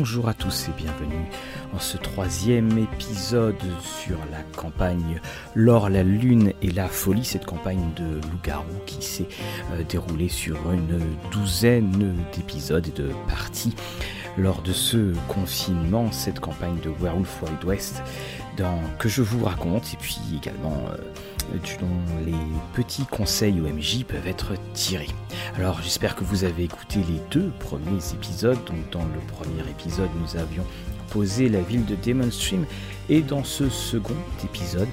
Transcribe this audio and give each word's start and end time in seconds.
Bonjour 0.00 0.30
à 0.30 0.32
tous 0.32 0.70
et 0.70 0.82
bienvenue 0.82 1.26
en 1.74 1.78
ce 1.78 1.98
troisième 1.98 2.78
épisode 2.78 3.60
sur 3.82 4.16
la 4.32 4.42
campagne 4.58 5.20
L'or, 5.54 5.90
la 5.90 6.02
lune 6.02 6.54
et 6.62 6.70
la 6.70 6.88
folie, 6.88 7.22
cette 7.22 7.44
campagne 7.44 7.92
de 7.96 8.14
loup-garou 8.14 8.64
qui 8.86 9.02
s'est 9.02 9.28
euh, 9.74 9.82
déroulée 9.86 10.30
sur 10.30 10.56
une 10.72 11.00
douzaine 11.30 12.16
d'épisodes 12.34 12.88
et 12.88 12.98
de 12.98 13.10
parties 13.28 13.74
lors 14.38 14.62
de 14.62 14.72
ce 14.72 15.12
confinement, 15.28 16.10
cette 16.12 16.40
campagne 16.40 16.80
de 16.82 16.88
Werewolf 16.88 17.42
Wild 17.42 17.64
West 17.66 18.02
que 18.98 19.08
je 19.08 19.22
vous 19.22 19.44
raconte 19.44 19.94
et 19.94 19.96
puis 19.96 20.18
également 20.36 20.76
euh, 20.90 20.96
dont 21.80 22.24
les 22.24 22.34
petits 22.74 23.06
conseils 23.06 23.60
OMJ 23.60 24.04
peuvent 24.04 24.26
être 24.26 24.52
tirés. 24.72 25.08
Alors 25.56 25.80
j'espère 25.82 26.16
que 26.16 26.24
vous 26.24 26.44
avez 26.44 26.64
écouté 26.64 27.00
les 27.00 27.20
deux 27.30 27.50
premiers 27.58 28.12
épisodes. 28.14 28.58
Donc 28.66 28.90
dans 28.90 29.04
le 29.04 29.20
premier 29.26 29.68
épisode 29.70 30.10
nous 30.20 30.36
avions 30.40 30.64
posé 31.10 31.48
la 31.48 31.60
ville 31.60 31.84
de 31.84 31.96
Demon 31.96 32.30
Stream 32.30 32.64
et 33.08 33.20
dans 33.20 33.42
ce 33.42 33.68
second 33.68 34.14
épisode, 34.44 34.88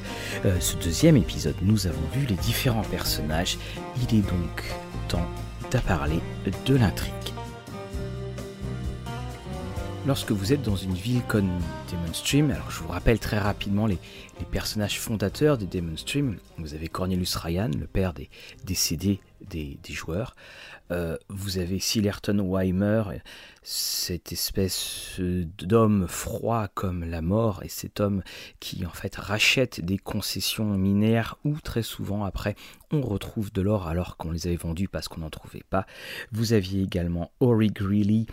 euh, 0.45 0.59
ce 0.59 0.75
deuxième 0.77 1.17
épisode, 1.17 1.55
nous 1.61 1.85
avons 1.85 2.01
vu 2.13 2.25
les 2.25 2.35
différents 2.35 2.81
personnages. 2.81 3.57
Il 3.97 4.17
est 4.17 4.21
donc 4.21 4.75
temps 5.07 5.27
de 5.71 5.77
parler 5.79 6.19
de 6.65 6.75
l'intrigue. 6.75 7.36
Lorsque 10.07 10.31
vous 10.31 10.53
êtes 10.53 10.61
dans 10.61 10.77
une 10.77 10.93
ville 10.93 11.21
comme 11.27 11.49
Demon 11.91 12.13
Stream, 12.13 12.49
alors 12.49 12.71
je 12.71 12.79
vous 12.79 12.87
rappelle 12.87 13.19
très 13.19 13.37
rapidement 13.37 13.87
les, 13.87 13.99
personnages 14.49 15.01
fondateurs 15.01 15.57
de 15.57 15.65
Demon 15.65 15.97
Stream. 15.97 16.37
Vous 16.57 16.73
avez 16.73 16.87
Cornelius 16.87 17.35
Ryan, 17.35 17.69
le 17.77 17.87
père 17.87 18.13
des 18.13 18.29
décédés 18.63 19.19
des, 19.41 19.77
joueurs. 19.89 20.33
Euh, 20.91 21.17
vous 21.27 21.57
avez 21.57 21.79
Silerton 21.79 22.39
Weimer, 22.49 23.03
cette 23.63 24.31
espèce 24.31 25.19
d'homme 25.19 26.07
froid 26.07 26.69
comme 26.73 27.03
la 27.03 27.21
mort, 27.21 27.61
et 27.63 27.69
cet 27.69 27.99
homme 27.99 28.23
qui 28.61 28.85
en 28.85 28.91
fait 28.91 29.17
rachète 29.17 29.83
des 29.83 29.97
concessions 29.97 30.77
minières 30.77 31.35
où 31.43 31.59
très 31.59 31.83
souvent 31.83 32.23
après 32.23 32.55
on 32.93 33.01
retrouve 33.01 33.51
de 33.51 33.61
l'or 33.61 33.87
alors 33.87 34.15
qu'on 34.15 34.31
les 34.31 34.47
avait 34.47 34.55
vendus 34.55 34.87
parce 34.87 35.09
qu'on 35.09 35.19
n'en 35.19 35.29
trouvait 35.29 35.65
pas. 35.69 35.85
Vous 36.31 36.53
aviez 36.53 36.81
également 36.81 37.31
Ori 37.41 37.67
Greeley, 37.67 38.25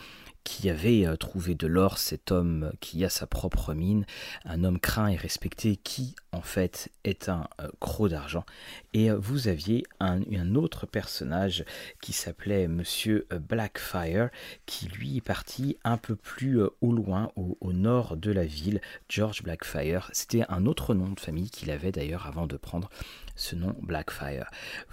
qui 0.45 0.69
avait 0.69 1.07
euh, 1.07 1.17
trouvé 1.17 1.55
de 1.55 1.67
l'or, 1.67 1.99
cet 1.99 2.31
homme 2.31 2.73
qui 2.81 3.05
a 3.05 3.09
sa 3.09 3.27
propre 3.27 3.75
mine, 3.75 4.07
un 4.45 4.63
homme 4.63 4.79
craint 4.79 5.09
et 5.09 5.17
respecté 5.17 5.77
qui 5.77 6.15
en 6.33 6.43
fait 6.43 6.91
est 7.03 7.29
un 7.29 7.49
euh, 7.61 7.69
croc 7.81 8.11
d'argent. 8.11 8.45
Et 8.93 9.11
euh, 9.11 9.17
vous 9.19 9.49
aviez 9.49 9.85
un, 10.01 10.23
autre 10.55 10.87
personnage 10.87 11.65
qui 12.01 12.13
s'appelait 12.13 12.69
Monsieur 12.69 13.27
Blackfire, 13.49 14.29
qui 14.67 14.87
lui 14.89 15.17
est 15.17 15.23
parti 15.23 15.79
un 15.83 15.97
peu 15.97 16.15
plus 16.15 16.61
au 16.81 16.93
loin, 16.93 17.33
au, 17.35 17.57
au 17.61 17.73
nord 17.73 18.17
de 18.17 18.31
la 18.31 18.45
ville, 18.45 18.81
George 19.09 19.43
Blackfire. 19.43 20.11
C'était 20.13 20.45
un 20.49 20.67
autre 20.67 20.95
nom 20.95 21.09
de 21.09 21.19
famille 21.19 21.51
qu'il 21.51 21.71
avait 21.71 21.93
d'ailleurs 21.93 22.27
avant 22.27 22.47
de 22.47 22.57
prendre 22.57 22.91
ce 23.37 23.57
nom 23.57 23.75
Blackfire. 23.81 24.51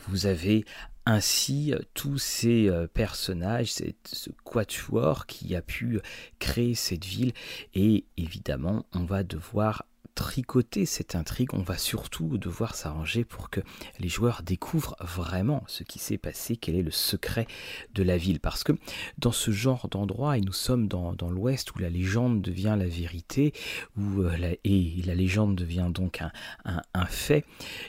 Vous 0.08 0.26
avez 0.26 0.66
ainsi 1.06 1.74
tous 1.94 2.18
ces 2.18 2.70
euh, 2.70 2.88
personnages, 2.88 3.74
ce 3.74 4.30
quatuor 4.44 5.26
qui 5.26 5.56
a 5.56 5.62
pu 5.62 6.00
créer 6.40 6.76
cette 6.76 7.06
ville. 7.06 7.34
Et 7.74 8.06
évidemment 8.18 8.86
on 8.94 9.06
va 9.06 9.24
devoir 9.24 9.86
tricoter 10.16 10.86
cette 10.86 11.16
intrigue, 11.16 11.54
on 11.54 11.62
va 11.62 11.78
surtout 11.78 12.38
devoir 12.38 12.76
s'arranger 12.76 13.23
pour 13.23 13.50
que 13.50 13.62
les 14.00 14.09
joueurs 14.09 14.44
découvrent 14.44 14.95
vraiment 15.00 15.64
ce 15.68 15.84
qui 15.84 16.00
s'est 16.00 16.18
passé, 16.18 16.58
quel 16.58 16.76
est 16.76 16.81
le 16.81 16.92
secret 16.92 17.48
de 17.94 18.03
la 18.03 18.18
ville. 18.18 18.40
Parce 18.40 18.64
que 18.64 18.73
dans 19.18 19.31
ce 19.31 19.52
genre 19.52 19.88
d'endroit, 19.90 20.38
et 20.38 20.42
nous 20.42 20.53
sommes 20.53 20.88
dans, 20.88 21.16
l'Ouest 21.30 21.74
où 21.75 21.80
la 21.80 21.90
légende 21.90 22.41
devient 22.41 22.75
la 22.78 22.88
vérité, 22.88 23.53
où, 23.97 24.22
euh, 24.22 24.56
et 24.63 25.02
la 25.06 25.16
légende 25.16 25.56
devient 25.56 25.90
donc 25.94 26.22
un 26.66 27.06
fait, 27.06 27.46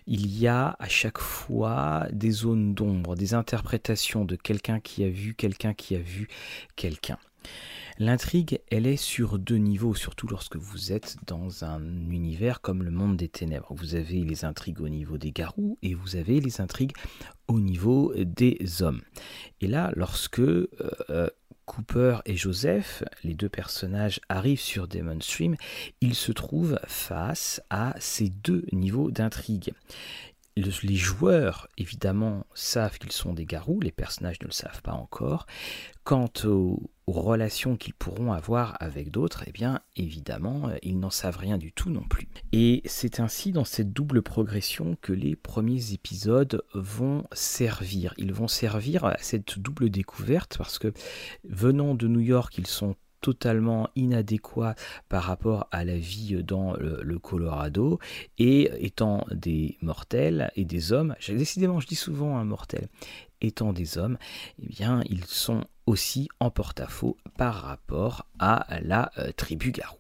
il 0.07 0.39
y 0.39 0.47
a 0.47 0.77
à 0.79 0.89
chaque 0.89 1.19
fois 1.19 2.07
des 2.13 2.31
zones 2.31 2.75
d'ombre, 2.75 3.15
des 3.17 3.35
interprétations 3.35 4.25
de 4.25 4.37
quelqu'un 4.37 4.81
qui 4.81 5.05
a 5.05 5.09
vu 5.09 5.35
quelqu'un 5.35 5.75
qui 5.75 5.95
a 5.95 5.99
vu 5.99 6.29
quelqu'un. 6.77 7.19
L'intrigue, 7.99 8.61
elle 8.71 8.87
est 8.87 8.97
sur 8.97 9.39
deux 9.39 9.57
niveaux, 9.57 9.95
surtout 9.95 10.27
lorsque 10.27 10.57
vous 10.57 10.93
êtes 10.93 11.17
dans 11.27 11.65
un 11.65 11.83
univers 12.11 12.61
comme 12.61 12.83
le 12.83 12.91
monde 12.91 13.17
des 13.17 13.29
ténèbres. 13.29 13.75
Vous 13.75 13.95
avez 13.95 14.25
les 14.25 14.45
intrigues 14.45 14.81
au 14.81 14.89
niveau 14.89 15.19
des 15.19 15.33
garous 15.33 15.79
et 15.83 15.95
vous 15.95 16.17
avez 16.17 16.41
les 16.41 16.61
intrigues 16.61 16.95
au 17.49 17.61
niveau 17.61 18.13
des 18.17 18.83
hommes. 18.83 19.03
Et 19.61 19.67
là, 19.67 19.93
lorsque 19.95 20.41
euh, 20.41 20.69
euh, 21.11 21.29
Cooper 21.67 22.19
et 22.25 22.37
Joseph, 22.37 23.05
les 23.25 23.35
deux 23.35 23.49
personnages, 23.49 24.21
arrivent 24.29 24.61
sur 24.61 24.89
Demon 24.89 25.21
Stream, 25.21 25.57
ils 26.01 26.15
se 26.15 26.33
trouvent 26.33 26.79
face 26.87 27.61
à 27.71 27.95
ces 27.99 28.31
deux 28.31 28.65
niveaux 28.73 29.11
d'intrigue 29.11 29.73
les 30.57 30.97
joueurs, 30.97 31.69
évidemment, 31.79 32.47
savent 32.55 32.99
qu'ils 32.99 33.13
sont 33.13 33.33
des 33.33 33.47
garous, 33.47 33.81
les 33.81 33.93
personnages 33.93 34.41
ne 34.41 34.47
le 34.47 34.53
savent 34.53 34.83
pas 34.83 34.93
encore. 34.93 35.47
Quant 36.05 36.31
aux, 36.45 36.91
relations 37.21 37.77
qu'ils 37.77 37.95
pourront 37.95 38.33
avoir 38.33 38.77
avec 38.81 39.11
d'autres, 39.11 39.45
eh 39.47 39.53
bien, 39.53 39.81
évidemment, 39.97 40.69
euh, 40.69 40.77
ils 40.83 40.99
n'en 40.99 41.11
savent 41.11 41.37
rien 41.37 41.59
du 41.59 41.73
tout 41.73 41.91
non 41.91 42.03
plus. 42.03 42.29
Et 42.53 42.83
c'est 42.85 43.21
ainsi 43.21 43.53
dans 43.53 43.65
cette 43.65 43.93
double 43.93 44.23
progression 44.23 44.97
que 45.01 45.13
les 45.13 45.37
premiers 45.37 45.93
épisodes 45.93 46.63
vont 46.75 47.25
servir. 47.33 48.15
Ils 48.19 48.33
vont 48.33 48.49
servir 48.49 49.05
à 49.05 49.17
cette 49.19 49.59
double 49.59 49.91
découverte 49.91 50.57
parce 50.59 50.79
que 50.79 50.93
venant 51.45 51.95
de 51.95 52.09
New 52.09 52.21
York, 52.21 52.57
ils 52.59 52.67
sont 52.67 52.97
totalement 53.23 53.89
inadéquat 53.97 54.75
par 55.09 55.23
rapport 55.23 55.69
à 55.71 55.85
la 55.85 55.97
vie 55.97 56.43
dans 56.43 56.75
le, 56.75 57.19
Colorado 57.19 58.01
et 58.39 58.69
étant 58.85 59.25
des 59.31 59.79
mortels 59.81 60.51
et 60.57 60.65
des 60.65 60.93
hommes, 60.93 61.15
décidément 61.29 61.79
je 61.79 61.87
dis 61.87 61.95
souvent 61.95 62.37
un 62.37 62.45
mortel, 62.45 62.89
étant 63.41 63.73
des 63.73 63.97
hommes, 63.97 64.19
eh 64.61 64.67
bien 64.67 65.03
ils 65.09 65.25
sont 65.25 65.65
aussi 65.87 66.29
en 66.41 66.51
porte-à-faux 66.51 67.17
par 67.37 67.55
rapport 67.55 68.27
à 68.39 68.67
la 68.83 69.11
euh, 69.19 69.33
tribu 69.33 69.73
Garou. 69.73 69.99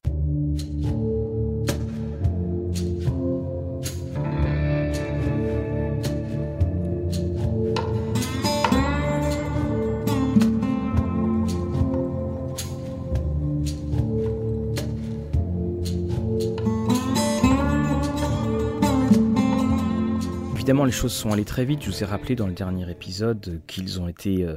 Évidemment, 20.62 20.84
les 20.84 20.92
choses 20.92 21.12
sont 21.12 21.32
allées 21.32 21.44
très 21.44 21.64
vite. 21.64 21.82
Je 21.82 21.90
vous 21.90 22.02
ai 22.04 22.06
rappelé 22.06 22.36
dans 22.36 22.46
le 22.46 22.52
dernier 22.52 22.88
épisode 22.88 23.60
qu'ils 23.66 24.00
ont 24.00 24.06
été 24.06 24.44
euh, 24.44 24.56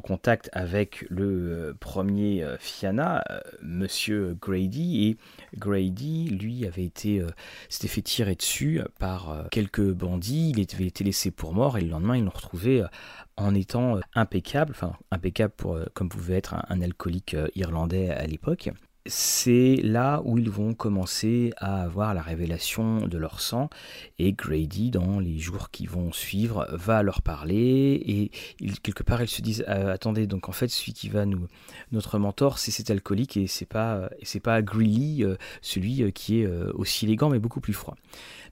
contact 0.00 0.50
avec 0.52 1.04
le 1.08 1.24
euh, 1.24 1.74
premier 1.78 2.42
euh, 2.42 2.56
Fiana, 2.58 3.24
Monsieur 3.62 4.36
Grady, 4.40 5.06
et 5.06 5.16
Grady, 5.58 6.28
lui, 6.28 6.66
avait 6.66 6.84
été, 6.84 7.22
s'était 7.68 7.88
fait 7.88 8.02
tirer 8.02 8.34
dessus 8.34 8.80
par 8.98 9.46
quelques 9.50 9.92
bandits. 9.92 10.52
Il 10.56 10.66
avait 10.74 10.86
été 10.86 11.04
laissé 11.04 11.30
pour 11.30 11.52
mort, 11.52 11.78
et 11.78 11.80
le 11.80 11.88
lendemain, 11.88 12.16
ils 12.16 12.24
l'ont 12.24 12.30
retrouvé 12.30 12.84
en 13.36 13.54
étant 13.54 14.00
impeccable, 14.14 14.72
enfin 14.72 14.94
impeccable 15.10 15.52
pour, 15.56 15.78
comme 15.94 16.08
pouvait 16.08 16.36
être 16.36 16.54
un 16.68 16.80
alcoolique 16.80 17.36
irlandais 17.54 18.10
à 18.10 18.26
l'époque 18.26 18.70
c'est 19.08 19.76
là 19.82 20.20
où 20.24 20.38
ils 20.38 20.50
vont 20.50 20.74
commencer 20.74 21.52
à 21.56 21.82
avoir 21.82 22.14
la 22.14 22.22
révélation 22.22 23.06
de 23.06 23.18
leur 23.18 23.40
sang. 23.40 23.68
Et 24.18 24.32
Grady 24.32 24.90
dans 24.90 25.20
les 25.20 25.38
jours 25.38 25.70
qui 25.70 25.86
vont 25.86 26.12
suivre 26.12 26.66
va 26.72 27.02
leur 27.02 27.22
parler. 27.22 28.02
Et 28.06 28.30
quelque 28.82 29.02
part 29.02 29.22
ils 29.22 29.28
se 29.28 29.42
disent 29.42 29.64
euh, 29.68 29.92
attendez 29.92 30.26
donc 30.26 30.48
en 30.48 30.52
fait 30.52 30.68
celui 30.68 30.92
qui 30.92 31.08
va 31.08 31.26
nous 31.26 31.46
notre 31.92 32.18
mentor 32.18 32.58
c'est 32.58 32.70
cet 32.70 32.90
alcoolique 32.90 33.36
et 33.36 33.46
c'est 33.46 33.66
pas 33.66 34.10
c'est 34.22 34.40
pas 34.40 34.62
Greeley 34.62 35.24
euh, 35.24 35.36
celui 35.62 36.02
euh, 36.02 36.10
qui 36.10 36.40
est 36.40 36.46
aussi 36.74 37.06
élégant 37.06 37.30
mais 37.30 37.38
beaucoup 37.38 37.60
plus 37.60 37.72
froid. 37.72 37.96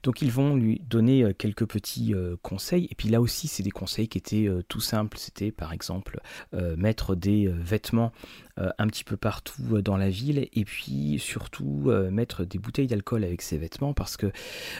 Donc 0.03 0.21
ils 0.21 0.31
vont 0.31 0.55
lui 0.55 0.81
donner 0.87 1.33
quelques 1.37 1.65
petits 1.65 2.13
conseils. 2.43 2.87
Et 2.91 2.95
puis 2.95 3.09
là 3.09 3.21
aussi 3.21 3.47
c'est 3.47 3.63
des 3.63 3.71
conseils 3.71 4.07
qui 4.07 4.17
étaient 4.17 4.49
tout 4.67 4.79
simples. 4.79 5.17
C'était 5.17 5.51
par 5.51 5.73
exemple 5.73 6.19
mettre 6.77 7.15
des 7.15 7.47
vêtements 7.47 8.11
un 8.57 8.87
petit 8.87 9.03
peu 9.03 9.17
partout 9.17 9.81
dans 9.81 9.97
la 9.97 10.09
ville 10.09 10.47
et 10.51 10.65
puis 10.65 11.19
surtout 11.19 11.91
mettre 12.11 12.45
des 12.45 12.57
bouteilles 12.57 12.87
d'alcool 12.87 13.23
avec 13.23 13.41
ses 13.41 13.57
vêtements 13.57 13.93
parce 13.93 14.17
que 14.17 14.31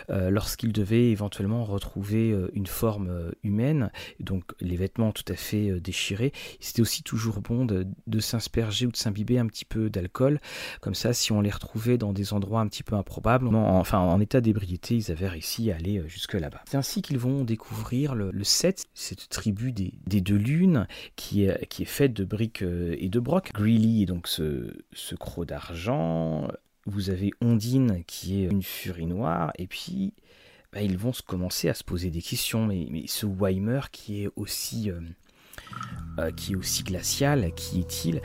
lorsqu'il 0.09 0.71
devait 0.71 1.09
éventuellement 1.09 1.65
retrouver 1.65 2.35
une 2.53 2.67
forme 2.67 3.31
humaine, 3.43 3.91
donc 4.19 4.43
les 4.61 4.77
vêtements 4.77 5.11
tout 5.11 5.25
à 5.27 5.35
fait 5.35 5.79
déchirés, 5.79 6.31
c'était 6.59 6.81
aussi 6.81 7.03
toujours 7.03 7.41
bon 7.41 7.65
de, 7.65 7.87
de 8.07 8.19
s'asperger 8.19 8.85
ou 8.85 8.91
de 8.91 8.97
s'imbiber 8.97 9.39
un 9.39 9.47
petit 9.47 9.65
peu 9.65 9.89
d'alcool. 9.89 10.39
Comme 10.81 10.95
ça, 10.95 11.13
si 11.13 11.31
on 11.31 11.41
les 11.41 11.51
retrouvait 11.51 11.97
dans 11.97 12.13
des 12.13 12.33
endroits 12.33 12.61
un 12.61 12.67
petit 12.67 12.83
peu 12.83 12.95
improbables, 12.95 13.47
enfin 13.53 13.99
en 13.99 14.19
état 14.19 14.41
d'ébriété, 14.41 14.95
ils 14.95 15.11
avaient 15.11 15.27
réussi 15.27 15.71
à 15.71 15.75
aller 15.75 16.03
jusque 16.07 16.33
là-bas. 16.33 16.61
C'est 16.65 16.77
ainsi 16.77 17.01
qu'ils 17.01 17.19
vont 17.19 17.43
découvrir 17.43 18.15
le, 18.15 18.31
le 18.31 18.43
cette 18.45 19.29
tribu 19.29 19.71
des, 19.71 20.21
deux 20.21 20.35
lunes 20.35 20.87
qui 21.15 21.43
est, 21.43 21.67
qui 21.67 21.83
est 21.83 21.87
faite 21.87 22.13
de 22.13 22.23
briques 22.23 22.61
euh, 22.61 22.95
et 22.97 23.09
de 23.09 23.19
brocs. 23.19 23.51
Greeley 23.65 24.03
est 24.03 24.05
donc 24.05 24.27
ce, 24.27 24.77
ce 24.93 25.15
croc 25.15 25.47
d'argent. 25.47 26.47
Vous 26.85 27.09
avez 27.09 27.31
Ondine 27.41 28.03
qui 28.05 28.43
est 28.43 28.45
une 28.45 28.61
furie 28.61 29.07
noire. 29.07 29.51
Et 29.57 29.65
puis, 29.65 30.13
bah, 30.71 30.83
ils 30.83 30.99
vont 30.99 31.13
se 31.13 31.23
commencer 31.23 31.67
à 31.67 31.73
se 31.73 31.83
poser 31.83 32.11
des 32.11 32.21
questions. 32.21 32.67
Mais, 32.67 32.87
mais 32.91 33.05
ce 33.07 33.25
Weimer 33.25 33.81
qui 33.91 34.23
est 34.23 34.29
aussi. 34.35 34.91
Euh, 34.91 34.99
euh, 36.19 36.31
qui 36.31 36.53
est 36.53 36.55
aussi 36.55 36.83
glacial, 36.83 37.51
qui 37.55 37.79
est-il? 37.79 38.21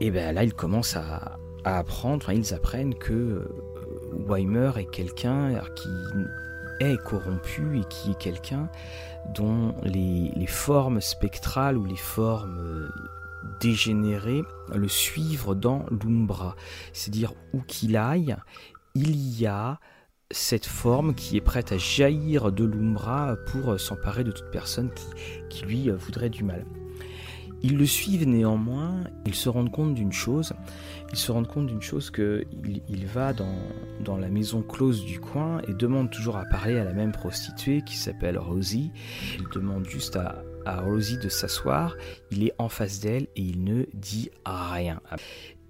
Et 0.00 0.10
bien 0.10 0.32
là, 0.32 0.44
ils 0.44 0.52
commencent 0.52 0.96
à, 0.96 1.38
apprendre, 1.64 2.30
ils 2.30 2.52
apprennent 2.52 2.94
que 2.94 3.48
Weimer 4.28 4.72
est 4.76 4.90
quelqu'un 4.90 5.62
qui 5.76 6.84
est 6.84 7.02
corrompu 7.04 7.80
et 7.80 7.84
qui 7.88 8.10
est 8.10 8.18
quelqu'un 8.18 8.68
dont 9.34 9.74
les, 9.82 10.46
formes 10.46 11.00
spectrales 11.00 11.78
ou 11.78 11.86
les 11.86 11.96
formes 11.96 12.90
dégénérées 13.64 14.42
le 14.74 14.88
suivent 14.88 15.54
dans 15.54 15.86
l'umbra. 15.90 16.54
C'est-à-dire 16.92 17.32
où 17.54 17.60
qu'il 17.62 17.96
aille, 17.96 18.36
il 18.94 19.40
y 19.40 19.46
a 19.46 19.80
cette 20.30 20.66
forme 20.66 21.14
qui 21.14 21.36
est 21.36 21.40
prête 21.40 21.72
à 21.72 21.78
jaillir 21.78 22.52
de 22.52 22.64
l'umbra 22.64 23.36
pour 23.50 23.80
s'emparer 23.80 24.22
de 24.22 24.32
toute 24.32 24.50
personne 24.50 24.90
qui, 24.92 25.06
qui 25.48 25.64
lui 25.64 25.90
voudrait 25.90 26.30
du 26.30 26.44
mal. 26.44 26.66
Ils 27.62 27.78
le 27.78 27.86
suivent 27.86 28.28
néanmoins, 28.28 29.04
ils 29.24 29.34
se 29.34 29.48
rendent 29.48 29.72
compte 29.72 29.94
d'une 29.94 30.12
chose, 30.12 30.52
ils 31.12 31.18
se 31.18 31.32
rendent 31.32 31.48
compte 31.48 31.66
d'une 31.66 31.80
chose 31.80 32.10
que 32.10 32.44
il, 32.88 33.06
va 33.06 33.32
dans, 33.32 33.58
dans, 34.04 34.18
la 34.18 34.28
maison 34.28 34.60
close 34.60 35.02
du 35.06 35.18
coin 35.18 35.62
et 35.66 35.72
demande 35.72 36.10
toujours 36.10 36.36
à 36.36 36.44
parler 36.44 36.78
à 36.78 36.84
la 36.84 36.92
même 36.92 37.12
prostituée 37.12 37.80
qui 37.80 37.96
s'appelle 37.96 38.36
Rosie. 38.36 38.92
Il 39.38 39.48
demande 39.48 39.86
juste 39.86 40.16
à, 40.16 40.42
Rosie 40.66 41.18
de 41.18 41.28
s'asseoir, 41.28 41.96
il 42.30 42.44
est 42.46 42.52
en 42.58 42.68
face 42.68 43.00
d'elle 43.00 43.28
et 43.36 43.42
il 43.42 43.64
ne 43.64 43.84
dit 43.94 44.30
rien. 44.44 45.00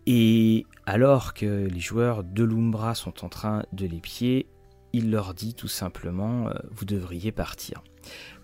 Et 0.07 0.67
alors 0.87 1.35
que 1.35 1.67
les 1.67 1.81
joueurs 1.81 2.25
de 2.25 2.45
l'Umbra 2.45 2.95
sont 2.95 3.25
en 3.25 3.29
train 3.29 3.65
de 3.73 3.87
l'épier, 3.87 4.47
il 4.93 5.11
leur 5.11 5.35
dit 5.35 5.55
tout 5.55 5.69
simplement 5.69 6.49
euh, 6.49 6.53
vous 6.71 6.85
devriez 6.85 7.33
partir. 7.33 7.83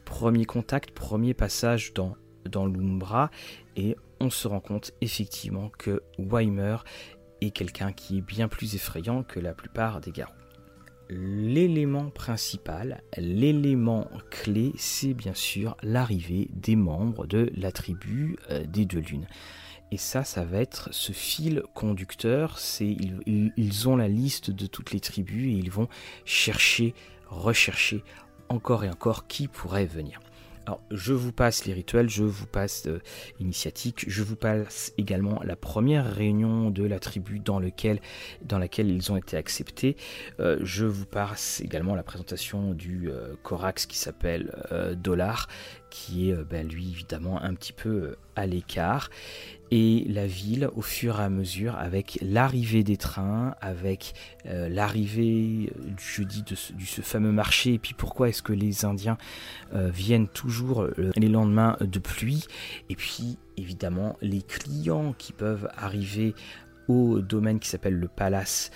Premier 0.05 0.45
contact, 0.45 0.91
premier 0.93 1.35
passage 1.35 1.93
dans 1.95 2.17
dans 2.49 2.67
l'Umbra 2.67 3.31
et 3.77 3.97
on 4.19 4.31
se 4.31 4.49
rend 4.49 4.61
compte 4.61 4.93
effectivement 5.01 5.71
que 5.79 6.03
Weimer 6.19 6.77
est 7.41 7.51
quelqu'un 7.51 7.93
qui 7.93 8.19
est 8.19 8.23
bien 8.23 8.49
plus 8.49 8.75
effrayant 8.75 9.23
que 9.23 9.41
la 9.41 9.55
plupart 9.55 10.01
des 10.01 10.11
garous. 10.11 10.40
L'élément 11.13 12.09
principal, 12.09 13.03
l'élément 13.17 14.09
clé, 14.31 14.73
c'est 14.77 15.13
bien 15.13 15.35
sûr 15.35 15.77
l'arrivée 15.83 16.49
des 16.53 16.77
membres 16.77 17.27
de 17.27 17.51
la 17.57 17.73
tribu 17.73 18.37
euh, 18.51 18.65
des 18.65 18.85
deux 18.85 19.01
lunes. 19.01 19.27
Et 19.91 19.97
ça, 19.97 20.23
ça 20.23 20.45
va 20.45 20.61
être 20.61 20.89
ce 20.93 21.11
fil 21.11 21.65
conducteur. 21.75 22.59
C'est 22.61 22.87
ils, 22.87 23.53
ils, 23.57 23.89
ont 23.89 23.97
la 23.97 24.07
liste 24.07 24.53
de 24.53 24.67
toutes 24.67 24.93
les 24.93 25.01
tribus 25.01 25.53
et 25.53 25.59
ils 25.59 25.71
vont 25.73 25.89
chercher, 26.25 26.95
rechercher 27.27 28.05
encore 28.49 28.85
et 28.85 28.89
encore 28.89 29.27
qui 29.27 29.49
pourrait 29.49 29.87
venir. 29.87 30.21
Je 30.91 31.13
vous 31.13 31.33
passe 31.33 31.65
les 31.65 31.73
rituels, 31.73 32.09
je 32.09 32.25
vous 32.25 32.47
passe 32.47 32.87
euh, 32.87 33.01
l'initiatique, 33.39 34.05
je 34.09 34.23
vous 34.23 34.37
passe 34.37 34.93
également 34.99 35.41
la 35.45 35.57
première 35.57 36.13
réunion 36.15 36.71
de 36.71 36.85
la 36.85 36.99
tribu 36.99 37.39
dans, 37.39 37.59
laquelle 37.59 38.01
ils 38.91 39.13
ont 39.13 39.17
été 39.17 39.37
acceptés. 39.37 39.97
Euh, 40.41 40.59
je 40.63 40.85
vous 40.87 41.07
passe 41.07 41.61
également 41.61 41.95
la 41.95 42.03
présentation 42.03 42.73
du 42.73 43.09
euh, 43.11 43.35
Corax 43.43 43.87
qui 43.87 43.99
s'appelle 43.99 44.53
Dollar, 44.97 45.49
qui 45.91 46.31
est 46.31 46.45
ben, 46.45 46.69
lui 46.69 46.91
évidemment 46.91 47.43
un 47.43 47.55
petit 47.55 47.73
peu 47.73 48.17
à 48.37 48.47
l'écart 48.47 49.11
et 49.71 50.05
la 50.09 50.27
ville 50.27 50.69
au 50.75 50.83
fur 50.83 51.21
et 51.21 51.25
à 51.25 51.29
mesure 51.29 51.77
avec 51.77 52.19
l'arrivée 52.23 52.83
des 52.83 52.97
trains, 52.97 53.55
avec 53.61 54.15
euh, 54.47 54.69
l'arrivée 54.69 55.73
euh, 55.79 55.91
du 55.91 56.05
jeudi 56.05 56.43
de 56.43 56.55
ce, 56.55 57.01
fameux 57.03 57.33
marché, 57.33 57.75
et 57.75 57.79
puis 57.79 57.95
pourquoi 57.95 58.29
est-ce 58.29 58.43
que 58.43 58.53
les 58.53 58.85
Indiens 58.85 59.19
euh, 59.75 59.91
viennent 59.93 60.29
toujours 60.29 60.87
les 61.17 61.29
lendemains 61.29 61.77
de 61.81 61.99
pluie, 61.99 62.45
et 62.89 62.97
puis 62.97 63.39
évidemment 63.57 64.17
les 64.21 64.43
clients 64.43 65.15
qui 65.17 65.33
peuvent 65.33 65.69
arriver 65.77 66.35
au 66.89 67.21
domaine 67.21 67.61
qui 67.61 67.69
s'appelle 67.69 67.95
le 67.95 68.09
palace 68.09 68.73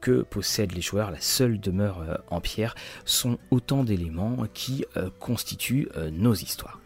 que 0.00 0.22
possèdent 0.22 0.72
les 0.72 0.80
joueurs, 0.80 1.12
la 1.12 1.20
seule 1.20 1.60
demeure 1.60 2.20
en 2.28 2.40
pierre, 2.40 2.74
sont 3.04 3.38
autant 3.52 3.84
d'éléments 3.84 4.46
qui 4.52 4.84
constituent 5.20 5.88
nos 6.10 6.34
histoires. 6.34 6.81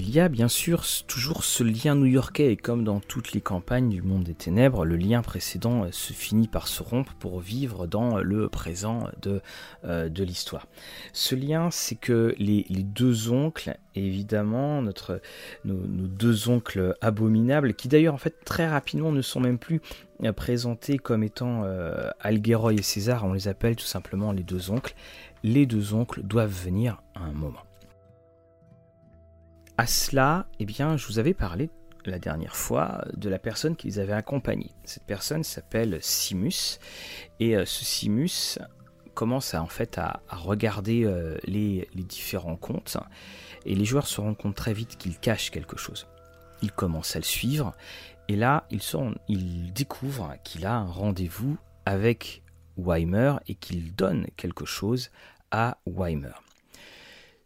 Il 0.00 0.10
y 0.10 0.20
a 0.20 0.28
bien 0.28 0.46
sûr 0.46 0.84
toujours 1.08 1.42
ce 1.42 1.64
lien 1.64 1.96
new-yorkais 1.96 2.52
et 2.52 2.56
comme 2.56 2.84
dans 2.84 3.00
toutes 3.00 3.32
les 3.32 3.40
campagnes 3.40 3.88
du 3.88 4.00
monde 4.00 4.22
des 4.22 4.34
ténèbres, 4.34 4.84
le 4.84 4.94
lien 4.94 5.22
précédent 5.22 5.82
euh, 5.82 5.88
se 5.90 6.12
finit 6.12 6.46
par 6.46 6.68
se 6.68 6.84
rompre 6.84 7.14
pour 7.14 7.40
vivre 7.40 7.88
dans 7.88 8.18
le 8.18 8.48
présent 8.48 9.08
de, 9.22 9.40
euh, 9.84 10.08
de 10.08 10.22
l'histoire. 10.22 10.68
Ce 11.12 11.34
lien, 11.34 11.72
c'est 11.72 11.96
que 11.96 12.32
les, 12.38 12.64
deux 12.70 13.32
oncles, 13.32 13.76
évidemment, 13.96 14.82
nos, 14.82 14.92
deux 15.64 16.48
oncles 16.48 16.94
abominables, 17.00 17.74
qui 17.74 17.88
d'ailleurs 17.88 18.14
en 18.14 18.18
fait 18.18 18.36
très 18.44 18.68
rapidement 18.68 19.10
ne 19.10 19.20
sont 19.20 19.40
même 19.40 19.58
plus 19.58 19.80
euh, 20.22 20.32
présentés 20.32 20.98
comme 20.98 21.24
étant 21.24 21.64
Algueroy 22.20 22.74
et 22.74 22.82
César, 22.82 23.24
on 23.24 23.32
les 23.32 23.48
appelle 23.48 23.74
tout 23.74 23.84
simplement 23.84 24.30
les 24.30 24.44
deux 24.44 24.70
oncles. 24.70 24.94
Les 25.42 25.66
deux 25.66 25.92
oncles 25.92 26.22
doivent 26.22 26.54
venir 26.54 27.02
à 27.16 27.24
un 27.24 27.32
moment. 27.32 27.67
À 29.78 29.86
cela, 29.86 30.48
eh 30.58 30.64
bien, 30.64 30.96
je 30.96 31.06
vous 31.06 31.20
avais 31.20 31.34
parlé 31.34 31.70
la 32.04 32.18
dernière 32.18 32.56
fois 32.56 33.04
de 33.16 33.28
la 33.28 33.38
personne 33.38 33.76
qui 33.76 33.86
les 33.86 34.00
avait 34.00 34.12
accompagnés. 34.12 34.72
Cette 34.82 35.04
personne 35.04 35.44
s'appelle 35.44 36.00
Simus 36.02 36.80
et 37.38 37.56
euh, 37.56 37.64
ce 37.64 37.84
Simus 37.84 38.58
commence 39.14 39.54
à, 39.54 39.62
en 39.62 39.68
fait 39.68 39.96
à, 39.98 40.20
regarder 40.30 41.04
euh, 41.04 41.38
les, 41.44 41.88
différents 41.94 42.56
comptes 42.56 42.96
et 43.66 43.76
les 43.76 43.84
joueurs 43.84 44.08
se 44.08 44.20
rendent 44.20 44.36
compte 44.36 44.56
très 44.56 44.72
vite 44.72 44.96
qu'il 44.96 45.16
cache 45.16 45.52
quelque 45.52 45.76
chose. 45.76 46.08
Ils 46.60 46.72
commencent 46.72 47.14
à 47.14 47.20
le 47.20 47.24
suivre 47.24 47.72
et 48.26 48.34
là 48.34 48.66
ils, 48.70 48.82
sont, 48.82 49.14
ils 49.28 49.72
découvrent 49.72 50.34
qu'il 50.42 50.66
a 50.66 50.74
un 50.74 50.90
rendez-vous 50.90 51.56
avec 51.86 52.42
Weimer 52.76 53.36
et 53.46 53.54
qu'il 53.54 53.94
donne 53.94 54.26
quelque 54.36 54.64
chose 54.64 55.12
à 55.52 55.78
Weimer. 55.86 56.34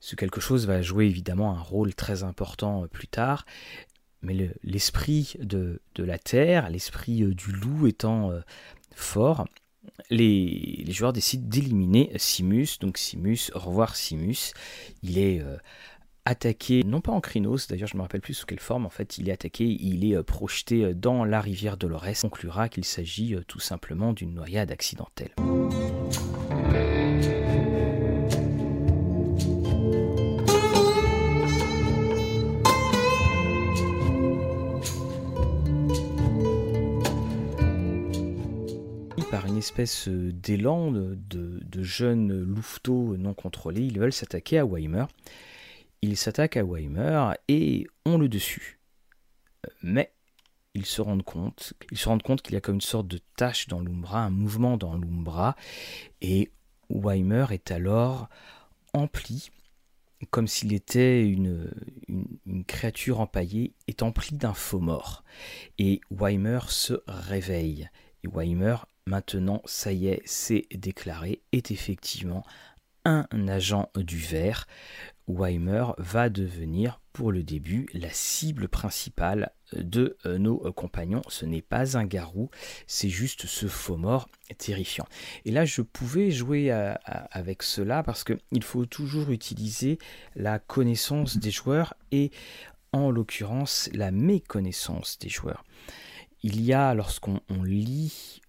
Ce 0.02 0.16
quelque 0.16 0.40
chose 0.40 0.66
va 0.66 0.82
jouer 0.82 1.06
évidemment 1.06 1.56
un 1.56 1.60
rôle 1.60 1.94
très 1.94 2.24
important 2.24 2.82
euh, 2.82 2.86
plus 2.88 3.06
tard, 3.06 3.46
mais 4.20 4.50
l'esprit 4.64 5.36
de, 5.38 5.80
la 5.96 6.18
terre, 6.18 6.68
l'esprit 6.70 7.22
euh, 7.22 7.32
du 7.32 7.52
loup 7.52 7.86
étant 7.86 8.32
euh, 8.32 8.40
fort, 8.96 9.46
les, 10.10 10.84
joueurs 10.88 11.12
décident 11.12 11.48
d'éliminer 11.48 12.10
Simus. 12.16 12.80
Donc 12.80 12.98
Simus, 12.98 13.52
au 13.54 13.60
revoir 13.60 13.94
Simus. 13.94 14.54
Il 15.04 15.18
est 15.18 15.40
attaqué, 16.24 16.82
non 16.82 17.00
pas 17.00 17.12
en 17.12 17.20
Crinos, 17.20 17.68
d'ailleurs 17.68 17.88
je 17.88 17.94
ne 17.94 17.98
me 17.98 18.02
rappelle 18.02 18.20
plus 18.20 18.34
sous 18.34 18.46
quelle 18.46 18.60
forme, 18.60 18.86
en 18.86 18.90
fait 18.90 19.18
il 19.18 19.28
est 19.28 19.32
attaqué, 19.32 19.64
il 19.64 20.04
est 20.04 20.20
projeté 20.22 20.94
dans 20.94 21.24
la 21.24 21.40
rivière 21.40 21.76
Dolores. 21.76 22.04
On 22.24 22.28
conclura 22.28 22.68
qu'il 22.68 22.84
s'agit 22.84 23.36
tout 23.46 23.60
simplement 23.60 24.12
d'une 24.12 24.34
noyade 24.34 24.72
accidentelle. 24.72 25.32
Par 39.32 39.46
une 39.46 39.56
espèce 39.56 40.08
euh, 40.08 40.30
d'élan 40.30 40.92
de, 40.92 41.82
jeunes 41.82 42.42
louveteaux 42.42 43.16
non 43.16 43.32
contrôlés, 43.32 43.80
ils 43.80 43.98
veulent 43.98 44.12
s'attaquer 44.12 44.58
à 44.58 44.66
Weimer. 44.66 45.06
Ils 46.02 46.18
s'attaquent 46.18 46.58
à 46.58 46.62
Weimer 46.62 47.30
et 47.48 47.86
ont 48.04 48.18
le 48.18 48.28
dessus. 48.28 48.78
Euh, 49.66 49.70
mais 49.82 50.12
ils 50.74 50.84
se 50.84 51.00
rendent 51.00 51.22
compte, 51.22 51.72
se 51.94 52.08
rendent 52.10 52.22
compte 52.22 52.42
qu'il 52.42 52.52
y 52.52 52.58
a 52.58 52.60
comme 52.60 52.74
une 52.74 52.82
sorte 52.82 53.08
de 53.08 53.20
tache 53.36 53.68
dans 53.68 53.80
l'Umbra, 53.80 54.20
un 54.20 54.28
mouvement 54.28 54.76
dans 54.76 54.98
l'Umbra, 54.98 55.56
et 56.20 56.52
Weimer 56.90 57.46
est 57.52 57.70
alors 57.70 58.28
empli, 58.92 59.50
comme 60.28 60.46
s'il 60.46 60.74
était 60.74 61.26
une, 61.26 61.70
une, 62.06 62.64
créature 62.66 63.20
empaillée, 63.20 63.72
est 63.86 64.02
empli 64.02 64.36
d'un 64.36 64.52
faux 64.52 64.80
mort. 64.80 65.24
Et 65.78 66.02
Weimer 66.10 66.60
se 66.68 67.02
réveille 67.08 67.88
Et 68.24 68.28
Weimer, 68.28 68.76
maintenant, 69.06 69.62
ça 69.64 69.92
y 69.92 70.08
est, 70.08 70.22
c'est 70.24 70.66
déclaré, 70.74 71.42
est 71.52 71.70
effectivement 71.70 72.44
un 73.04 73.26
agent 73.48 73.90
du 73.96 74.18
verre. 74.18 74.66
Weimer 75.28 75.86
va 75.98 76.28
devenir 76.28 77.00
pour 77.12 77.32
le 77.32 77.42
début 77.42 77.88
la 77.94 78.10
cible 78.10 78.68
principale 78.68 79.52
de 79.72 80.16
euh, 80.26 80.38
nos 80.38 80.58
compagnons. 80.72 81.22
Ce 81.28 81.46
n'est 81.46 81.62
pas 81.62 81.96
un 81.96 82.04
garou, 82.04 82.50
c'est 82.86 83.08
juste 83.08 83.46
ce 83.46 83.66
faux 83.66 83.96
mort 83.96 84.28
terrifiant. 84.58 85.06
Et 85.44 85.50
là, 85.50 85.64
je 85.64 85.82
pouvais 85.82 86.30
jouer 86.30 86.70
avec 86.70 87.62
cela 87.62 88.02
parce 88.02 88.24
qu'il 88.24 88.62
faut 88.62 88.86
toujours 88.86 89.30
utiliser 89.30 89.98
la 90.34 90.58
connaissance 90.58 91.38
des 91.38 91.50
joueurs 91.50 91.94
et 92.10 92.30
en 92.92 93.10
l'occurrence 93.10 93.88
la 93.94 94.10
méconnaissance 94.10 95.18
des 95.18 95.28
joueurs. 95.28 95.64
Il 96.42 96.60
y 96.60 96.72
a, 96.72 96.92
lorsqu'on 96.94 97.40
lit 97.62 98.41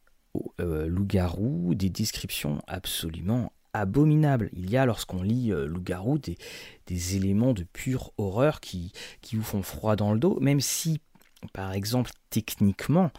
euh, 0.60 0.88
loup-garou, 0.88 1.76
des 1.76 1.90
descriptions 1.90 2.62
absolument 2.68 3.52
abominables. 3.74 4.50
Il 4.54 4.70
y 4.70 4.78
a, 4.78 4.86
lorsqu'on 4.86 5.22
lit 5.22 5.52
euh, 5.52 5.66
loup-garou, 5.66 6.18
des, 6.18 7.16
éléments 7.16 7.54
de 7.54 7.64
pure 7.64 8.12
horreur 8.18 8.60
qui, 8.60 8.92
qui 9.22 9.36
vous 9.36 9.44
font 9.44 9.64
froid 9.64 9.96
dans 9.96 10.14
le 10.14 10.20
dos, 10.20 10.40
même 10.40 10.62
si, 10.62 11.02
par 11.54 11.74
exemple, 11.74 12.12
techniquement, 12.30 13.12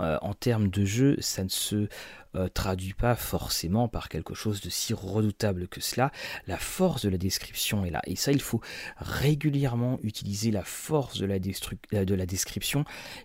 euh, 0.00 0.18
en 0.22 0.34
termes 0.34 0.68
de 0.68 0.84
jeu, 0.84 1.16
ça 1.20 1.44
ne 1.44 1.48
se 1.48 1.88
euh, 2.36 2.48
traduit 2.48 2.94
pas 2.94 3.14
forcément 3.14 3.88
par 3.88 4.08
quelque 4.08 4.34
chose 4.34 4.60
de 4.60 4.70
si 4.70 4.94
redoutable 4.94 5.68
que 5.68 5.80
cela. 5.80 6.10
La 6.46 6.58
force 6.58 7.04
de 7.04 7.08
la 7.08 7.18
description 7.18 7.84
est 7.84 7.90
là. 7.90 8.02
Et 8.06 8.16
ça, 8.16 8.32
il 8.32 8.40
faut 8.40 8.60
régulièrement 8.98 9.98
utiliser 10.02 10.50
la 10.50 10.62
force 10.62 11.18
de 11.18 11.26
la, 11.26 11.36
euh, 11.36 12.26
description 12.26 12.84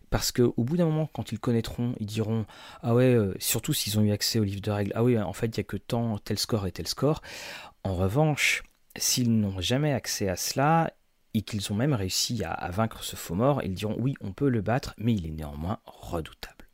parce 0.10 0.32
qu'au 0.32 0.64
bout 0.64 0.78
d'un 0.78 0.86
moment, 0.86 1.10
quand 1.14 1.32
ils 1.32 1.40
connaîtront, 1.40 1.96
ils 2.00 2.06
diront 2.06 2.46
Ah 2.82 2.96
ouais, 2.96 3.18
surtout 3.40 3.74
s'ils 3.74 4.00
ont 4.00 4.04
eu 4.04 4.12
accès 4.12 4.40
au 4.40 4.44
livre 4.44 4.62
de 4.62 4.72
règles, 4.72 4.92
ah 4.96 5.04
oui, 5.04 5.18
en 5.20 5.34
fait, 5.34 5.48
il 5.48 5.60
n'y 5.60 5.62
a 5.62 5.64
que 5.64 5.78
tant, 5.78 6.18
tel 6.20 6.40
score 6.40 6.68
et 6.68 6.72
tel 6.72 6.88
score. 6.88 7.22
En 7.84 7.96
revanche, 7.96 8.64
s'ils 8.96 9.32
n'ont 9.32 9.62
jamais 9.62 9.94
accès 9.94 10.28
à 10.28 10.36
cela, 10.36 10.92
et 11.34 11.42
qu'ils 11.42 11.72
ont 11.72 11.76
même 11.76 11.94
réussi 11.94 12.44
à, 12.44 12.70
vaincre 12.72 13.04
ce 13.04 13.16
faux 13.16 13.36
mort, 13.36 13.62
ils 13.64 13.74
diront 13.74 13.96
oui, 14.00 14.16
on 14.22 14.34
peut 14.34 14.50
le 14.50 14.62
battre, 14.62 14.94
mais 14.98 15.14
il 15.14 15.28
est 15.28 15.32
néanmoins 15.32 15.80
redoutable. 15.86 16.68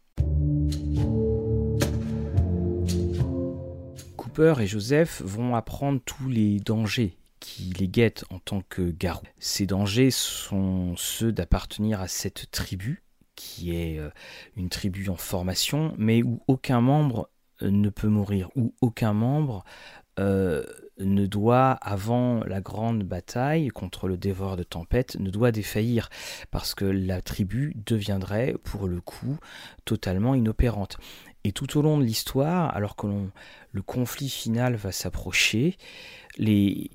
Et 4.37 4.67
Joseph 4.67 5.21
vont 5.23 5.55
apprendre 5.55 6.01
tous 6.03 6.27
les 6.27 6.59
dangers 6.59 7.15
qui 7.39 7.73
les 7.79 7.87
guettent 7.87 8.25
en 8.29 8.39
tant 8.39 8.61
que 8.67 8.91
garous. 8.91 9.23
Ces 9.39 9.65
dangers 9.65 10.11
sont 10.11 10.93
ceux 10.97 11.31
d'appartenir 11.31 12.01
à 12.01 12.09
cette 12.09 12.51
tribu, 12.51 13.03
qui 13.35 13.73
est 13.73 13.97
euh, 13.97 14.09
une 14.57 14.67
tribu 14.67 15.07
en 15.07 15.15
formation, 15.15 15.93
mais 15.97 16.21
où 16.21 16.41
aucun 16.47 16.81
membre 16.81 17.29
euh, 17.61 17.69
ne 17.71 17.89
peut 17.89 18.09
mourir, 18.09 18.49
où 18.57 18.73
aucun 18.81 19.13
membre 19.13 19.63
euh, 20.19 20.65
ne 20.97 21.25
doit, 21.25 21.71
avant 21.71 22.43
la 22.43 22.59
grande 22.59 23.03
bataille 23.03 23.69
contre 23.69 24.09
le 24.09 24.17
dévoreur 24.17 24.57
de 24.57 24.63
tempête, 24.63 25.17
ne 25.17 25.29
doit 25.29 25.53
défaillir, 25.53 26.09
parce 26.51 26.75
que 26.75 26.85
la 26.85 27.21
tribu 27.21 27.73
deviendrait, 27.85 28.55
pour 28.65 28.87
le 28.87 28.99
coup, 28.99 29.37
totalement 29.85 30.35
inopérante. 30.35 30.97
Et 31.45 31.51
tout 31.51 31.77
au 31.77 31.83
long 31.83 31.99
de 31.99 32.03
l'histoire, 32.03 32.75
alors 32.75 32.95
que 32.95 33.05
le 33.71 33.81
conflit 33.83 34.29
final 34.29 34.73
va 34.73 34.91
s'approcher, 34.91 35.77
les, 36.39 36.89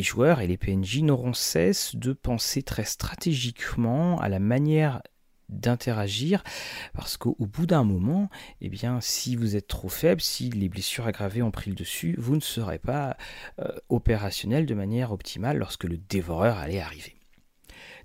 joueurs 0.00 0.40
et 0.40 0.46
les 0.46 0.56
PNJ 0.56 1.02
n'auront 1.02 1.34
cesse 1.34 1.94
de 1.94 2.14
penser 2.14 2.62
très 2.62 2.86
stratégiquement 2.86 4.18
à 4.22 4.30
la 4.30 4.38
manière 4.38 5.02
d'interagir 5.50 6.42
parce 6.94 7.18
qu'au 7.18 7.36
bout 7.38 7.66
d'un 7.66 7.84
moment, 7.84 8.30
eh 8.62 8.70
bien, 8.70 9.02
si 9.02 9.36
vous 9.36 9.54
êtes 9.54 9.68
trop 9.68 9.90
faible, 9.90 10.22
si 10.22 10.48
les 10.48 10.70
blessures 10.70 11.06
aggravées 11.06 11.42
ont 11.42 11.50
pris 11.50 11.68
le 11.68 11.76
dessus, 11.76 12.16
vous 12.18 12.36
ne 12.36 12.40
serez 12.40 12.78
pas 12.78 13.18
euh, 13.60 13.68
opérationnel 13.90 14.64
de 14.64 14.74
manière 14.74 15.12
optimale 15.12 15.58
lorsque 15.58 15.84
le 15.84 15.98
dévoreur 15.98 16.56
allait 16.56 16.80
arriver. 16.80 17.16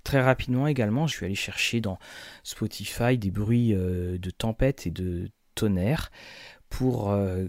Très 0.04 0.20
rapidement 0.20 0.66
également, 0.66 1.06
je 1.06 1.16
suis 1.16 1.24
allé 1.24 1.34
chercher 1.34 1.80
dans 1.80 1.98
Spotify 2.42 3.16
des 3.16 3.30
bruits 3.30 3.72
euh, 3.74 4.18
de 4.18 4.30
tempête 4.30 4.86
et 4.86 4.90
de 4.90 5.30
tonnerre 5.54 6.10
pour 6.68 7.10
euh, 7.10 7.46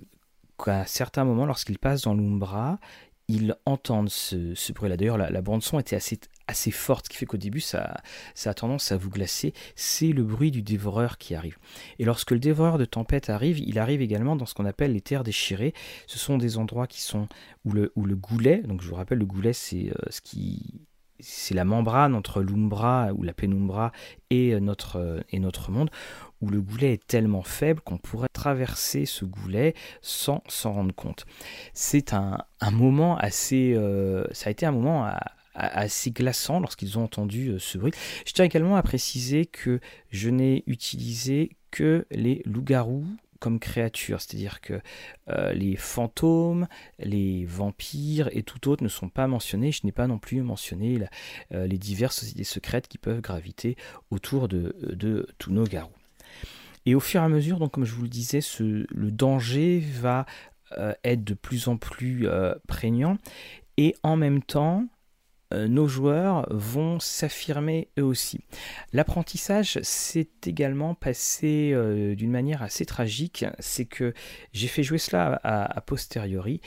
qu'à 0.63 0.85
certains 0.85 1.23
moments, 1.23 1.45
lorsqu'ils 1.45 1.79
passent 1.79 2.03
dans 2.03 2.13
l'Umbra, 2.13 2.79
ils 3.27 3.55
entendent 3.65 4.09
ce, 4.09 4.73
bruit-là. 4.73 4.97
D'ailleurs, 4.97 5.17
la, 5.17 5.41
bande-son 5.41 5.79
était 5.79 5.95
assez, 5.95 6.19
assez 6.47 6.71
forte, 6.71 7.05
ce 7.05 7.11
qui 7.11 7.17
fait 7.17 7.25
qu'au 7.25 7.37
début, 7.37 7.61
ça, 7.61 8.01
ça 8.35 8.49
a 8.49 8.53
tendance 8.53 8.91
à 8.91 8.97
vous 8.97 9.09
glacer. 9.09 9.53
C'est 9.75 10.11
le 10.11 10.23
bruit 10.23 10.51
du 10.51 10.61
dévoreur 10.61 11.17
qui 11.17 11.33
arrive. 11.33 11.57
Et 11.97 12.03
lorsque 12.03 12.31
le 12.31 12.39
dévoreur 12.39 12.77
de 12.77 12.85
tempête 12.85 13.29
arrive, 13.29 13.59
il 13.59 13.79
arrive 13.79 14.01
également 14.01 14.35
dans 14.35 14.45
ce 14.45 14.53
qu'on 14.53 14.65
appelle 14.65 14.93
les 14.93 15.01
terres 15.01 15.23
déchirées. 15.23 15.73
Ce 16.07 16.19
sont 16.19 16.37
des 16.37 16.57
endroits 16.57 16.87
qui 16.87 17.01
sont 17.01 17.29
où 17.63 17.71
le, 17.71 17.93
où 17.95 18.05
le 18.05 18.15
goulet, 18.15 18.57
donc 18.63 18.81
je 18.81 18.89
vous 18.89 18.95
rappelle, 18.95 19.19
le 19.19 19.25
goulet, 19.25 19.53
c'est 19.53 19.89
euh, 19.91 20.09
ce 20.09 20.19
qui 20.19 20.81
c'est 21.21 21.53
la 21.53 21.65
membrane 21.65 22.15
entre 22.15 22.41
l'umbra 22.41 23.11
ou 23.13 23.23
la 23.23 23.33
pénumbra 23.33 23.91
et 24.29 24.53
euh, 24.53 24.59
notre, 24.59 24.97
euh, 24.97 25.21
et 25.29 25.39
notre 25.39 25.71
monde, 25.71 25.89
où 26.41 26.49
le 26.49 26.61
goulet 26.61 26.93
est 26.93 27.07
tellement 27.07 27.43
faible 27.43 27.81
qu'on 27.81 27.97
pourrait 27.97 28.27
traverser 28.33 29.05
ce 29.05 29.25
goulet 29.25 29.75
sans 30.01 30.43
s'en 30.47 30.73
rendre 30.73 30.93
compte. 30.93 31.25
C'est 31.73 32.13
un, 32.13 32.37
moment 32.71 33.17
assez... 33.17 33.73
Euh, 33.75 34.25
ça 34.31 34.47
a 34.47 34.51
été 34.51 34.65
un 34.65 34.71
moment 34.71 35.11
assez 35.53 36.11
glaçant 36.11 36.59
lorsqu'ils 36.59 36.97
ont 36.97 37.03
entendu 37.03 37.49
euh, 37.49 37.59
ce 37.59 37.77
bruit. 37.77 37.91
Je 38.25 38.33
tiens 38.33 38.45
également 38.45 38.75
à 38.75 38.83
préciser 38.83 39.45
que 39.45 39.79
je 40.09 40.29
n'ai 40.29 40.63
utilisé 40.65 41.51
que 41.69 42.05
les 42.09 42.41
loups-garous 42.45 43.05
comme 43.39 43.59
créatures, 43.59 44.21
c'est-à-dire 44.21 44.61
que 44.61 44.79
euh, 45.29 45.51
les 45.53 45.75
fantômes, 45.75 46.67
les 46.99 47.43
vampires 47.45 48.29
et 48.33 48.43
tout 48.43 48.69
autre 48.69 48.83
ne 48.83 48.89
sont 48.89 49.09
pas 49.09 49.25
mentionnés. 49.27 49.71
Je 49.71 49.81
n'ai 49.83 49.91
pas 49.91 50.05
non 50.05 50.19
plus 50.19 50.41
mentionné 50.41 50.99
les 51.49 51.77
diverses 51.77 52.17
sociétés 52.17 52.43
secrètes 52.43 52.87
qui 52.87 52.99
peuvent 52.99 53.21
graviter 53.21 53.77
autour 54.11 54.47
de, 54.47 54.75
de 54.81 55.27
tous 55.39 55.51
nos 55.51 55.63
garous. 55.63 55.91
Et 56.85 56.95
au 56.95 56.99
fur 56.99 57.21
et 57.21 57.25
à 57.25 57.29
mesure, 57.29 57.59
donc 57.59 57.71
comme 57.71 57.85
je 57.85 57.93
vous 57.93 58.03
le 58.03 58.09
disais, 58.09 58.39
le 58.59 59.11
danger 59.11 59.79
va 59.79 60.25
euh, 60.77 60.93
être 61.03 61.23
de 61.23 61.33
plus 61.33 61.67
en 61.67 61.77
plus 61.77 62.27
euh, 62.27 62.53
prégnant. 62.67 63.17
Et 63.77 63.95
en 64.03 64.15
même 64.15 64.41
temps, 64.41 64.85
euh, 65.53 65.67
nos 65.67 65.87
joueurs 65.87 66.47
vont 66.49 66.99
s'affirmer 66.99 67.89
eux 67.99 68.03
aussi. 68.03 68.39
L'apprentissage 68.93 69.79
s'est 69.81 70.29
également 70.45 70.95
passé 70.95 71.75
d'une 72.15 72.31
manière 72.31 72.63
assez 72.63 72.85
tragique. 72.85 73.45
C'est 73.59 73.85
que 73.85 74.13
j'ai 74.53 74.67
fait 74.67 74.83
jouer 74.83 74.97
cela 74.97 75.39
à, 75.43 75.81
posteriori. 75.81 76.61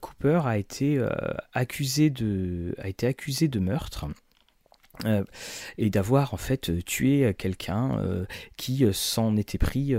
Cooper 0.00 0.42
a 0.44 0.58
été, 0.58 1.02
accusé 1.52 2.10
de, 2.10 2.74
a 2.78 2.88
été 2.88 3.06
accusé 3.06 3.48
de 3.48 3.58
meurtre. 3.58 4.06
Euh, 5.04 5.24
et 5.78 5.90
d'avoir 5.90 6.34
en 6.34 6.36
fait 6.36 6.70
euh, 6.70 6.82
tué 6.82 7.32
quelqu'un 7.34 7.98
euh, 7.98 8.26
qui 8.56 8.84
s'en 8.92 9.36
était 9.36 9.58
pris 9.58 9.94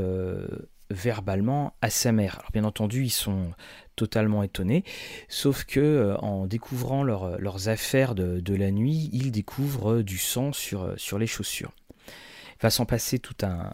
verbalement 0.89 1.73
à 1.81 1.89
sa 1.89 2.11
mère. 2.11 2.35
Alors 2.39 2.51
bien 2.51 2.63
entendu, 2.63 3.05
ils 3.05 3.09
sont 3.11 3.51
totalement 3.95 4.43
étonnés, 4.43 4.83
sauf 5.29 5.63
que 5.63 6.15
en 6.19 6.47
découvrant 6.47 7.03
leurs 7.03 7.69
affaires 7.69 8.15
de, 8.15 8.55
la 8.55 8.71
nuit, 8.71 9.09
ils 9.13 9.31
découvrent 9.31 10.01
du 10.01 10.17
sang 10.17 10.51
sur, 10.51 10.93
sur 10.97 11.17
les 11.17 11.27
chaussures. 11.27 11.71
Il 12.07 12.61
va 12.61 12.69
s'en 12.69 12.85
passer 12.85 13.19
tout 13.19 13.35
un, 13.43 13.71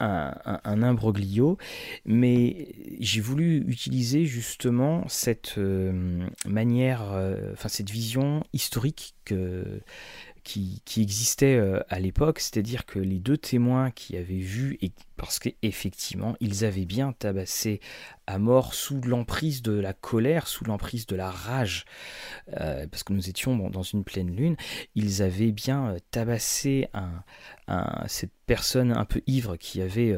un, 0.00 0.82
imbroglio, 0.82 1.58
mais 2.04 2.74
j'ai 2.98 3.20
voulu 3.20 3.64
utiliser 3.68 4.24
justement 4.26 5.04
cette 5.08 5.58
manière, 6.46 7.02
enfin 7.52 7.68
cette 7.68 7.90
vision 7.90 8.42
historique 8.52 9.14
que, 9.24 9.80
qui, 10.48 11.02
existait 11.02 11.56
euh, 11.56 11.80
à 11.90 12.00
l'époque, 12.00 12.40
c'est-à-dire 12.40 12.86
que 12.86 12.98
les 12.98 13.18
deux 13.18 13.36
témoins 13.36 13.90
qui 13.90 14.16
avaient 14.16 14.38
vu, 14.38 14.78
et 14.80 14.92
parce 15.16 15.38
qu'effectivement, 15.38 16.36
ils 16.40 16.64
avaient 16.64 16.86
bien 16.86 17.12
tabassé 17.12 17.80
à 18.26 18.38
mort 18.38 18.72
sous 18.72 19.00
l'emprise 19.02 19.60
de 19.60 19.72
la 19.72 19.92
colère, 19.92 20.46
sous 20.46 20.64
l'emprise 20.64 21.06
de 21.06 21.16
la 21.16 21.30
rage, 21.30 21.84
euh, 22.58 22.86
parce 22.86 23.02
que 23.02 23.12
nous 23.12 23.28
étions 23.28 23.68
dans 23.68 23.82
une 23.82 24.04
pleine 24.04 24.34
lune, 24.34 24.56
ils 24.94 25.20
avaient 25.22 25.52
bien 25.52 25.90
euh, 25.90 25.98
tabassé 26.10 26.88
cette 28.06 28.32
personne 28.46 28.92
un 28.92 29.04
peu 29.04 29.20
ivre 29.26 29.56
qui 29.56 29.82
avait 29.82 30.16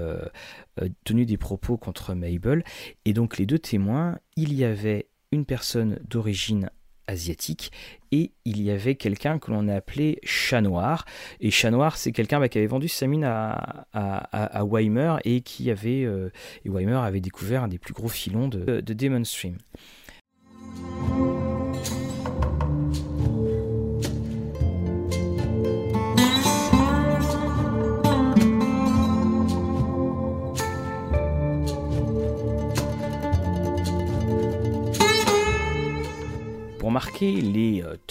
tenu 1.02 1.26
des 1.26 1.36
propos 1.36 1.76
contre 1.76 2.14
Mabel, 2.14 2.62
et 3.04 3.12
donc 3.12 3.38
les 3.38 3.46
deux 3.46 3.58
témoins, 3.58 4.20
il 4.36 4.54
y 4.54 4.62
avait 4.62 5.08
une 5.32 5.44
personne 5.44 5.98
d'origine 6.08 6.70
asiatique 7.08 7.72
et 8.12 8.32
il 8.44 8.60
y 8.62 8.70
avait 8.70 8.94
quelqu'un 8.94 9.38
que 9.38 9.50
l'on 9.50 9.68
a 9.68 9.76
appelé 9.76 10.18
Chat 10.22 10.60
Noir. 10.60 11.04
Et 11.40 11.50
Chat 11.50 11.70
Noir, 11.70 11.96
c'est 11.96 12.12
quelqu'un 12.12 12.40
bah, 12.40 12.48
qui 12.48 12.58
avait 12.58 12.66
vendu 12.66 12.88
sa 12.88 13.06
mine 13.06 13.24
à, 13.24 13.86
à, 13.92 14.64
Weimer 14.64 15.16
et 15.24 15.40
qui 15.42 15.70
avait, 15.70 16.04
euh, 16.04 16.30
et 16.64 16.68
Weimer 16.68 16.94
avait 17.02 17.20
découvert 17.20 17.64
un 17.64 17.68
des 17.68 17.78
plus 17.78 17.94
gros 17.94 18.08
filons 18.08 18.48
de, 18.48 18.80
de 18.80 18.94
Demon 18.94 19.24
Stream. 19.24 19.56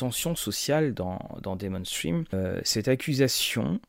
Tensions 0.09 0.35
sociales 0.35 0.95
dans, 0.95 1.19
dans 1.43 1.55
Demon 1.55 1.85
Stream. 1.85 2.23
cette 2.63 2.87
accusation 2.87 3.79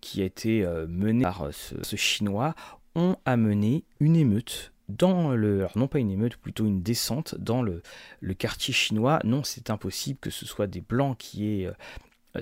qui 0.00 0.22
a 0.22 0.24
été 0.24 0.66
menée 0.88 1.22
par 1.22 1.48
ce, 1.52 1.96
Chinois 1.96 2.54
ont 2.94 3.16
amené 3.26 3.84
une 4.00 4.16
émeute 4.16 4.72
dans 4.88 5.32
le, 5.32 5.66
non 5.76 5.86
pas 5.86 5.98
une 5.98 6.10
émeute, 6.10 6.36
plutôt 6.36 6.64
une 6.64 6.82
descente 6.82 7.34
dans 7.38 7.60
le, 7.60 7.82
le 8.20 8.34
quartier 8.34 8.72
chinois. 8.72 9.20
Non, 9.24 9.44
c'est 9.44 9.68
impossible 9.68 10.18
que 10.18 10.30
ce 10.30 10.46
soit 10.46 10.66
des 10.66 10.80
blancs 10.80 11.18
qui 11.18 11.46
aient 11.46 11.70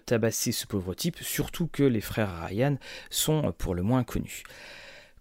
tabassé 0.06 0.52
ce 0.52 0.66
pauvre 0.66 0.94
type, 0.94 1.18
surtout 1.20 1.66
que 1.66 1.82
les 1.82 2.00
frères 2.00 2.46
Ryan 2.46 2.76
sont 3.10 3.52
pour 3.58 3.74
le 3.74 3.82
moins 3.82 4.04
connus. 4.04 4.44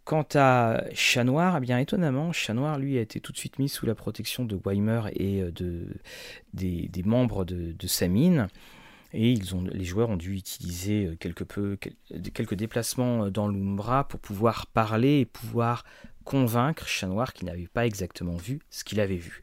Quant 0.05 0.27
à 0.36 0.83
Chat 0.93 1.24
Noir, 1.24 1.57
eh 1.57 1.60
bien 1.62 1.77
étonnamment, 1.79 2.33
Chat 2.33 2.53
Noir 2.53 2.77
lui 2.77 2.98
a 2.98 3.01
été 3.01 3.22
tout 3.22 3.31
de 3.31 3.38
suite 3.38 3.57
mis 3.57 3.69
sous 3.69 3.86
la 3.86 3.95
protection 3.95 4.43
de 4.43 4.60
Weimer 4.65 5.03
et 5.13 5.41
euh, 5.41 5.51
de, 5.51 5.88
des, 6.53 7.03
membres 7.05 7.45
de, 7.45 7.88
sa 7.88 8.10
mine. 8.10 8.50
Et 9.13 9.36
les 9.36 9.86
joueurs 9.86 10.10
ont 10.10 10.17
dû 10.17 10.36
utiliser 10.36 11.05
euh, 11.05 11.15
quelque 11.15 11.45
peu, 11.45 11.77
quelques 12.33 12.55
déplacements 12.55 13.25
euh, 13.25 13.29
dans 13.29 13.48
l'Umbra 13.48 14.05
pour 14.07 14.19
pouvoir 14.19 14.67
parler 14.67 15.19
et 15.22 15.25
pouvoir 15.25 15.86
convaincre 16.25 16.86
Chat 16.86 17.07
Noir 17.07 17.31
n'avait 17.41 17.67
pas 17.67 17.86
exactement 17.86 18.36
vu 18.36 18.60
ce 18.69 18.83
qu'il 18.83 19.00
avait 19.00 19.15
vu. 19.15 19.41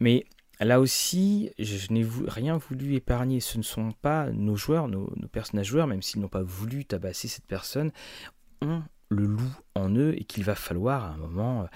Mais 0.00 0.26
Là 0.58 0.80
aussi, 0.80 1.50
je 1.58 1.92
n'ai 1.92 2.06
rien 2.26 2.56
voulu 2.56 2.94
épargner. 2.94 3.40
Ce 3.40 3.58
ne 3.58 3.62
sont 3.62 3.92
pas 3.92 4.30
nos 4.30 4.56
joueurs, 4.56 4.88
nos, 4.88 5.06
personnages 5.30 5.66
joueurs, 5.66 5.86
même 5.86 6.00
s'ils 6.00 6.22
n'ont 6.22 6.28
pas 6.28 6.42
voulu 6.42 6.86
tabasser 6.86 7.28
cette 7.28 7.44
personne, 7.44 7.92
ont 8.62 8.82
le 9.08 9.26
loup 9.26 9.56
en 9.74 9.94
eux 9.94 10.14
et 10.16 10.24
qu'il 10.24 10.44
va 10.44 10.54
falloir 10.54 11.04
à 11.04 11.08
un 11.08 11.16
moment, 11.16 11.62
euh, 11.62 11.66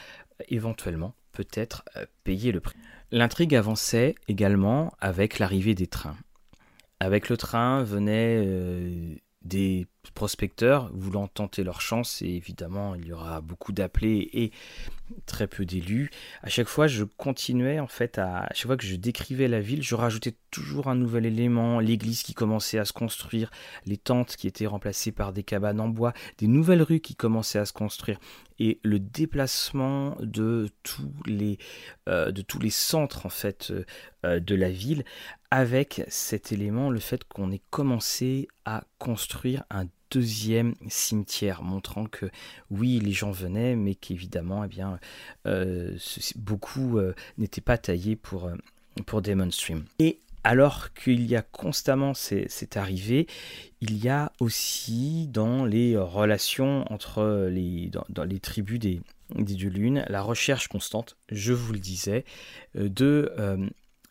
éventuellement, 0.48 1.14
peut-être 1.32 1.84
euh, 1.96 2.06
payer 2.24 2.52
le 2.52 2.60
prix. 2.60 2.76
L'intrigue 3.10 3.54
avançait 3.54 4.14
également 4.28 4.92
avec 5.00 5.38
l'arrivée 5.38 5.74
des 5.74 5.86
trains. 5.86 6.16
Avec 7.00 7.28
le 7.28 7.36
train 7.36 7.82
venaient 7.82 8.42
euh, 8.44 9.14
des 9.42 9.86
prospecteurs 10.14 10.90
voulant 10.94 11.28
tenter 11.28 11.62
leur 11.62 11.80
chance 11.80 12.22
et 12.22 12.28
évidemment 12.28 12.94
il 12.94 13.06
y 13.06 13.12
aura 13.12 13.40
beaucoup 13.40 13.72
d'appelés 13.72 14.30
et 14.32 14.50
très 15.26 15.46
peu 15.46 15.64
d'élus. 15.64 16.10
À 16.42 16.48
chaque 16.48 16.68
fois 16.68 16.86
je 16.86 17.04
continuais 17.04 17.80
en 17.80 17.86
fait 17.86 18.18
à, 18.18 18.48
chaque 18.54 18.66
fois 18.66 18.76
que 18.76 18.86
je 18.86 18.96
décrivais 18.96 19.48
la 19.48 19.60
ville, 19.60 19.82
je 19.82 19.94
rajoutais 19.94 20.34
toujours 20.50 20.88
un 20.88 20.94
nouvel 20.94 21.26
élément, 21.26 21.80
l'église 21.80 22.22
qui 22.22 22.34
commençait 22.34 22.78
à 22.78 22.84
se 22.84 22.92
construire, 22.92 23.50
les 23.86 23.96
tentes 23.96 24.36
qui 24.36 24.46
étaient 24.46 24.66
remplacées 24.66 25.12
par 25.12 25.32
des 25.32 25.42
cabanes 25.42 25.80
en 25.80 25.88
bois, 25.88 26.12
des 26.38 26.46
nouvelles 26.46 26.82
rues 26.82 27.00
qui 27.00 27.14
commençaient 27.14 27.58
à 27.58 27.66
se 27.66 27.72
construire 27.72 28.18
et 28.58 28.78
le 28.82 28.98
déplacement 28.98 30.16
de 30.20 30.68
tous 30.82 31.12
les, 31.26 31.58
euh, 32.08 32.30
de 32.30 32.42
tous 32.42 32.58
les 32.58 32.70
centres 32.70 33.26
en 33.26 33.30
fait 33.30 33.72
euh, 34.24 34.38
de 34.38 34.54
la 34.54 34.70
ville 34.70 35.04
avec 35.50 36.04
cet 36.08 36.52
élément, 36.52 36.90
le 36.90 37.00
fait 37.00 37.24
qu'on 37.24 37.50
ait 37.50 37.62
commencé 37.70 38.46
à 38.64 38.84
construire 38.98 39.64
un 39.70 39.86
deuxième 40.10 40.74
cimetière, 40.88 41.62
montrant 41.62 42.06
que 42.06 42.26
oui, 42.70 43.00
les 43.00 43.12
gens 43.12 43.30
venaient, 43.30 43.76
mais 43.76 43.94
qu'évidemment, 43.94 44.64
eh 44.64 44.68
bien, 44.68 44.98
euh, 45.46 45.96
beaucoup 46.36 46.98
euh, 46.98 47.14
n'étaient 47.38 47.60
pas 47.60 47.78
taillés 47.78 48.16
pour, 48.16 48.46
euh, 48.46 48.54
pour 49.06 49.22
Demon 49.22 49.50
Stream. 49.50 49.84
Et 49.98 50.18
alors 50.42 50.92
qu'il 50.94 51.26
y 51.26 51.36
a 51.36 51.42
constamment 51.42 52.14
cette 52.14 52.76
arrivée, 52.76 53.26
il 53.80 54.02
y 54.02 54.08
a 54.08 54.32
aussi 54.40 55.28
dans 55.28 55.64
les 55.64 55.96
relations 55.96 56.90
entre 56.90 57.48
les, 57.50 57.90
dans, 58.08 58.24
les 58.24 58.40
tribus 58.40 58.78
des, 58.78 59.02
des 59.34 59.54
lunes 59.54 60.02
la 60.08 60.22
recherche 60.22 60.68
constante, 60.68 61.18
je 61.30 61.52
vous 61.52 61.74
le 61.74 61.78
disais, 61.78 62.24
de 62.74 63.30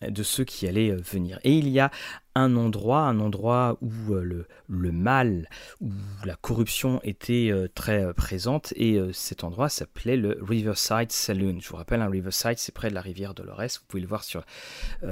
de 0.01 0.23
ceux 0.23 0.43
qui 0.43 0.67
allaient 0.67 0.91
euh, 0.91 1.01
venir. 1.01 1.39
Et 1.43 1.57
il 1.57 1.67
y 1.69 1.79
a 1.79 1.91
un 2.35 2.55
endroit, 2.55 3.01
un 3.01 3.19
endroit 3.19 3.77
où 3.81 4.13
euh, 4.13 4.23
le, 4.23 4.47
le 4.67 4.91
mal, 4.91 5.49
où 5.81 5.91
la 6.23 6.35
corruption 6.35 7.01
était 7.03 7.49
euh, 7.51 7.67
très 7.67 8.13
présente, 8.13 8.73
et 8.75 8.99
cet 9.13 9.43
endroit 9.43 9.69
s'appelait 9.69 10.17
le 10.17 10.37
Riverside 10.41 11.11
Saloon. 11.11 11.59
Je 11.59 11.69
vous 11.69 11.75
rappelle, 11.75 12.01
un 12.01 12.09
Riverside, 12.09 12.57
c'est 12.57 12.73
près 12.73 12.89
de 12.89 12.95
la 12.95 13.01
rivière 13.01 13.33
Dolores, 13.33 13.79
vous 13.81 13.85
pouvez 13.87 14.01
le 14.01 14.07
voir 14.07 14.23
sur, 14.23 14.43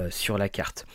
sur 0.09 0.37
la 0.37 0.49
carte. 0.49 0.85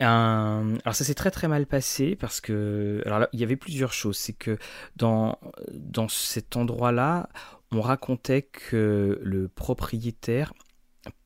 alors 0.00 0.94
ça 0.94 1.04
s'est 1.04 1.14
très 1.14 1.30
très 1.30 1.48
mal 1.48 1.66
passé 1.66 2.16
parce 2.16 2.40
que 2.40 3.02
alors 3.06 3.26
il 3.32 3.40
y 3.40 3.44
avait 3.44 3.56
plusieurs 3.56 3.92
choses. 3.92 4.18
C'est 4.18 4.32
que 4.34 4.58
dans 4.96 5.38
dans 5.72 6.08
cet 6.08 6.56
endroit-là, 6.56 7.28
on 7.72 7.80
racontait 7.80 8.42
que 8.42 9.18
le 9.22 9.48
propriétaire 9.48 10.52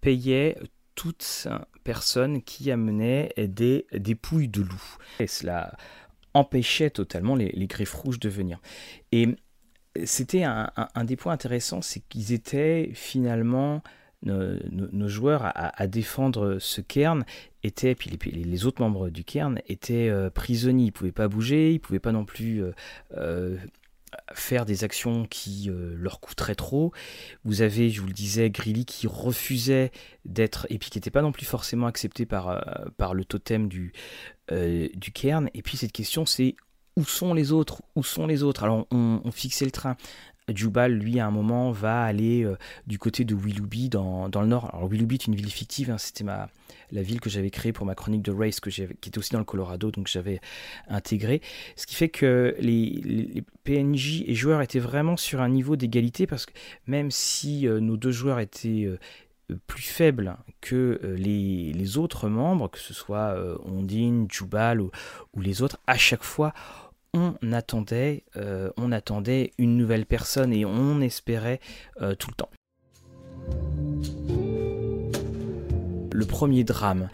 payait 0.00 0.57
toute 1.01 1.49
personne 1.83 2.43
qui 2.43 2.71
amenait 2.71 3.33
des 3.39 3.87
dépouilles 3.95 4.49
de 4.49 4.61
loup. 4.61 4.97
Et 5.19 5.27
cela 5.27 5.75
empêchait 6.35 6.91
totalement 6.91 7.37
les, 7.37 7.67
griffes 7.67 7.95
rouges 7.95 8.21
de 8.21 8.29
venir. 8.29 8.61
Et 9.11 9.27
c'était 10.05 10.43
un, 10.45 10.69
des 11.05 11.17
points 11.17 11.33
intéressants, 11.33 11.81
c'est 11.81 12.01
qu'ils 12.11 12.35
étaient 12.35 12.91
finalement 12.93 13.83
nos, 14.21 15.09
joueurs 15.09 15.51
à, 15.55 15.87
défendre 15.87 16.59
ce 16.61 16.83
cairn 16.83 17.25
étaient, 17.63 17.95
puis 17.95 18.11
les, 18.11 18.67
autres 18.67 18.83
membres 18.83 19.09
du 19.09 19.25
cairn 19.25 19.59
étaient 19.69 20.11
euh, 20.11 20.29
prisonniers, 20.29 20.85
ils 20.85 20.89
ne 20.89 20.93
pouvaient 20.93 21.13
pas 21.13 21.29
bouger, 21.29 21.71
ils 21.71 21.77
ne 21.77 21.79
pouvaient 21.79 21.99
pas 21.99 22.13
non 22.13 22.27
plus 22.27 22.63
euh, 22.63 22.73
euh, 23.17 23.57
faire 24.33 24.64
des 24.64 24.85
actions 24.85 25.25
qui 25.25 25.68
euh, 25.68 25.94
leur 25.96 26.20
coûteraient 26.20 26.55
trop. 26.55 26.92
Vous 27.44 27.62
avez, 27.62 27.90
je 27.90 28.01
vous 28.01 28.07
le 28.07 28.12
disais, 28.12 28.51
Grilly 28.51 28.85
qui 28.85 29.07
refusait 29.07 29.90
d'être, 30.25 30.66
et 30.70 30.79
puis 30.79 30.90
qui 30.90 30.99
n'était 30.99 31.11
pas 31.11 31.23
non 31.23 31.33
plus 31.33 31.46
forcément 31.46 31.87
accepté 31.87 32.27
par, 32.27 32.49
euh, 32.49 33.14
le 33.14 33.25
totem 33.25 33.68
du, 33.68 33.92
euh, 34.53 34.88
du 34.94 35.12
cairn. 35.12 35.49
Et 35.55 35.62
puis 35.62 35.77
cette 35.77 35.92
question, 35.92 36.27
c'est 36.27 36.57
où 36.96 37.05
sont 37.05 37.35
les 37.35 37.53
autres? 37.53 37.83
Où 37.96 38.03
sont 38.03 38.27
les 38.27 38.42
autres? 38.42 38.64
Alors 38.64 38.87
on, 38.90 39.20
on, 39.25 39.31
fixait 39.31 39.64
le 39.64 39.70
train. 39.70 39.96
Jubal, 40.55 40.93
lui, 40.93 41.21
à 41.21 41.27
un 41.27 41.31
moment, 41.31 41.71
va 41.71 42.03
aller 42.03 42.47
du 42.87 42.99
côté 42.99 43.25
de 43.25 43.35
Willoughby 43.35 43.89
dans, 43.89 44.29
dans, 44.29 44.43
le 44.43 44.49
nord. 44.49 44.71
Alors 44.75 44.89
Willoughby 44.89 45.17
est 45.17 45.27
une 45.27 45.35
ville 45.35 45.51
fictive, 45.51 45.91
hein, 45.91 45.99
c'était 45.99 46.25
ma, 46.25 46.49
la 46.93 47.03
ville 47.03 47.21
que 47.21 47.31
j'avais 47.31 47.51
créée 47.51 47.73
pour 47.73 47.87
ma 47.87 47.95
chronique 47.95 48.23
de 48.23 48.33
race, 48.33 48.61
que 48.61 48.71
qui 48.71 48.83
était 48.83 49.19
aussi 49.19 49.33
dans 49.33 49.39
le 49.39 49.45
Colorado, 49.45 49.91
donc 49.91 50.07
j'avais 50.07 50.41
intégré. 50.89 51.41
Ce 51.77 51.87
qui 51.87 51.95
fait 51.95 52.09
que 52.09 52.55
les, 52.59 53.43
PNJ 53.65 54.25
et 54.27 54.35
joueurs 54.35 54.63
étaient 54.63 54.79
vraiment 54.79 55.17
sur 55.17 55.41
un 55.41 55.49
niveau 55.49 55.77
d'égalité, 55.77 56.27
parce 56.27 56.47
que 56.47 56.53
même 56.87 57.11
si 57.11 57.69
euh, 57.69 57.81
nos 57.81 57.97
deux 57.97 58.11
joueurs 58.11 58.41
étaient 58.41 58.87
euh, 58.87 58.99
plus 59.67 59.83
faibles 59.83 60.37
que 60.61 61.01
euh, 61.05 61.17
les, 61.17 61.99
autres 61.99 62.29
membres, 62.29 62.71
que 62.71 62.79
ce 62.79 62.95
soit 62.95 63.37
Ondine, 63.65 64.27
Jubal 64.31 64.81
ou, 64.81 64.91
les 65.37 65.63
autres, 65.63 65.79
à 65.87 65.97
chaque 65.97 66.23
fois, 66.23 66.53
on 67.14 67.35
attendait, 67.53 68.25
on 68.77 68.92
attendait 68.92 69.53
une 69.59 69.77
nouvelle 69.77 70.07
personne 70.07 70.53
et 70.53 70.64
on 70.64 71.01
espérait 71.01 71.61
tout 72.18 72.31
le 72.31 72.35
temps 72.35 72.51
le 76.20 76.27
premier 76.27 76.64
drame. 76.64 77.09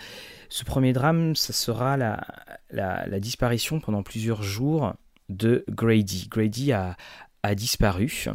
Ce 0.49 0.65
premier 0.65 0.93
drame, 0.93 1.37
ça 1.37 1.53
sera 1.53 1.97
la, 1.97 3.21
disparition 3.21 3.81
pendant 3.81 4.03
plusieurs 4.03 4.43
jours 4.43 4.95
de 5.29 5.65
Grady. 5.71 6.27
Grady 6.29 6.73
a 6.73 6.97
disparu 7.55 8.33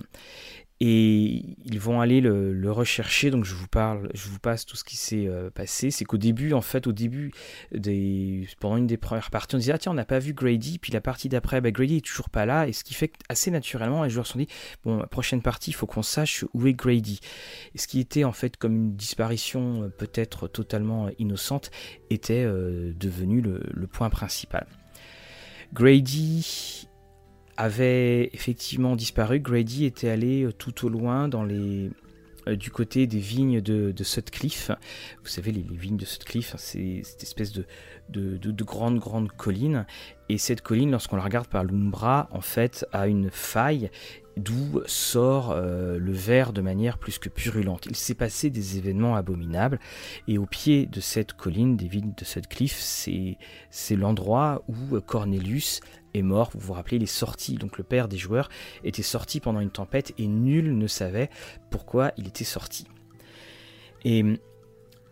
et 0.84 1.58
ils 1.64 1.80
vont 1.80 2.02
aller 2.02 2.22
le, 2.22 2.72
rechercher. 2.72 3.30
Donc 3.30 3.46
je 3.46 3.54
vous 3.54 3.68
parle, 3.68 4.10
je 4.16 4.28
vous 4.28 4.40
passe 4.40 4.66
tout 4.66 4.76
ce 4.76 4.84
qui 4.84 4.98
s'est 4.98 5.28
euh, 5.28 5.52
passé. 5.52 5.92
C'est 5.92 6.06
qu'au 6.06 6.18
début, 6.18 6.54
en 6.54 6.62
fait, 6.62 6.88
au 6.88 6.92
début 6.92 7.32
des, 7.72 8.48
pendant 8.60 8.78
une 8.78 8.88
des 8.88 8.98
premières 8.98 9.30
parties, 9.30 9.56
on 9.56 9.60
disait 9.60 9.74
ah 9.74 9.78
tiens 9.78 9.92
on 9.92 9.96
n'a 9.96 10.06
pas 10.06 10.18
vu 10.18 10.34
Grady. 10.34 10.80
Puis 10.80 10.92
la 10.92 11.00
partie 11.00 11.30
d'après, 11.30 11.62
bah, 11.62 11.70
Grady 11.70 11.98
est 11.98 12.06
toujours 12.06 12.32
pas 12.32 12.48
là. 12.48 12.68
Et 12.68 12.74
ce 12.74 12.84
qui 12.84 12.96
fait 12.96 13.14
assez 13.30 13.52
naturellement, 13.52 14.04
les 14.04 14.10
joueurs 14.10 14.26
se 14.26 14.34
sont 14.34 14.40
dit 14.40 14.48
bon 14.84 14.98
la 14.98 15.06
prochaine 15.06 15.44
partie, 15.44 15.70
il 15.70 15.74
faut 15.74 15.86
qu'on 15.86 16.02
sache 16.02 16.46
où 16.56 16.66
est 16.66 16.74
Grady. 16.74 17.20
Et 17.76 17.78
ce 17.78 17.88
qui 17.88 18.00
était 18.00 18.24
en 18.24 18.34
fait 18.34 18.58
comme 18.58 18.76
une 18.76 18.96
disparition 18.96 19.84
euh, 19.84 19.90
peut-être 19.90 20.48
totalement 20.48 21.10
innocente 21.20 21.70
était 22.10 22.44
euh, 22.44 22.92
devenu 23.00 23.42
le 23.42 23.88
point 23.88 24.10
principal. 24.10 24.66
Grady 25.74 26.88
avait 27.62 28.32
effectivement 28.34 28.96
disparu. 28.96 29.40
Grady 29.40 29.86
était 29.86 30.10
allé 30.10 30.44
euh, 30.44 30.52
tout 30.52 30.86
au 30.86 30.90
loin 30.90 31.28
dans 31.28 31.44
les, 31.44 31.92
euh, 32.48 32.56
du 32.56 32.72
côté 32.72 33.06
des 33.06 33.20
vignes 33.20 33.62
de, 33.62 34.04
Sutcliffe. 34.04 34.72
Vous 35.22 35.30
savez, 35.30 35.52
les, 35.52 35.62
vignes 35.62 35.98
de 35.98 36.06
Sutcliffe, 36.06 36.56
hein, 36.56 36.60
c'est 36.60 37.02
cette 37.04 37.22
espèce 37.22 37.52
de, 37.52 37.66
de, 38.10 38.38
de, 38.38 38.64
grande, 38.64 38.98
grande 38.98 39.32
colline. 39.32 39.86
Et 40.28 40.40
cette 40.40 40.62
colline, 40.62 40.90
lorsqu'on 40.90 41.18
la 41.18 41.24
regarde 41.24 41.48
par 41.48 41.64
l'Umbra, 41.64 42.30
en 42.32 42.42
fait, 42.42 42.86
a 42.94 43.08
une 43.08 43.30
faille 43.30 43.92
d'où 44.38 44.82
sort 44.86 45.52
euh, 45.52 45.98
le 45.98 46.12
verre 46.12 46.54
de 46.54 46.62
manière 46.62 46.98
plus 46.98 47.20
que 47.20 47.30
purulente. 47.30 47.86
Il 47.88 47.96
s'est 47.96 48.16
passé 48.16 48.50
des 48.50 48.78
événements 48.78 49.16
abominables, 49.16 49.80
et 50.28 50.38
au 50.38 50.46
pied 50.46 50.86
de 50.86 51.00
cette 51.00 51.34
colline, 51.34 51.76
des 51.78 51.88
vignes 51.88 52.14
de 52.18 52.26
Sutcliffe, 52.26 52.80
c'est 52.80 53.96
l'endroit 53.96 54.64
où 54.68 55.00
Cornelius 55.02 55.82
est 56.14 56.22
mort. 56.22 56.50
Vous 56.54 56.60
vous 56.60 56.74
rappelez, 56.74 56.98
il 56.98 57.04
est 57.04 57.06
sorti. 57.06 57.56
Donc 57.56 57.78
le 57.78 57.84
père 57.84 58.08
des 58.08 58.18
joueurs 58.18 58.50
était 58.84 59.02
sorti 59.02 59.40
pendant 59.40 59.60
une 59.60 59.72
tempête 59.72 60.14
et 60.18 60.28
nul 60.28 60.78
ne 60.78 60.88
savait 60.88 61.30
pourquoi 61.70 62.12
il 62.18 62.28
était 62.28 62.44
sorti. 62.44 62.86
Et 64.04 64.24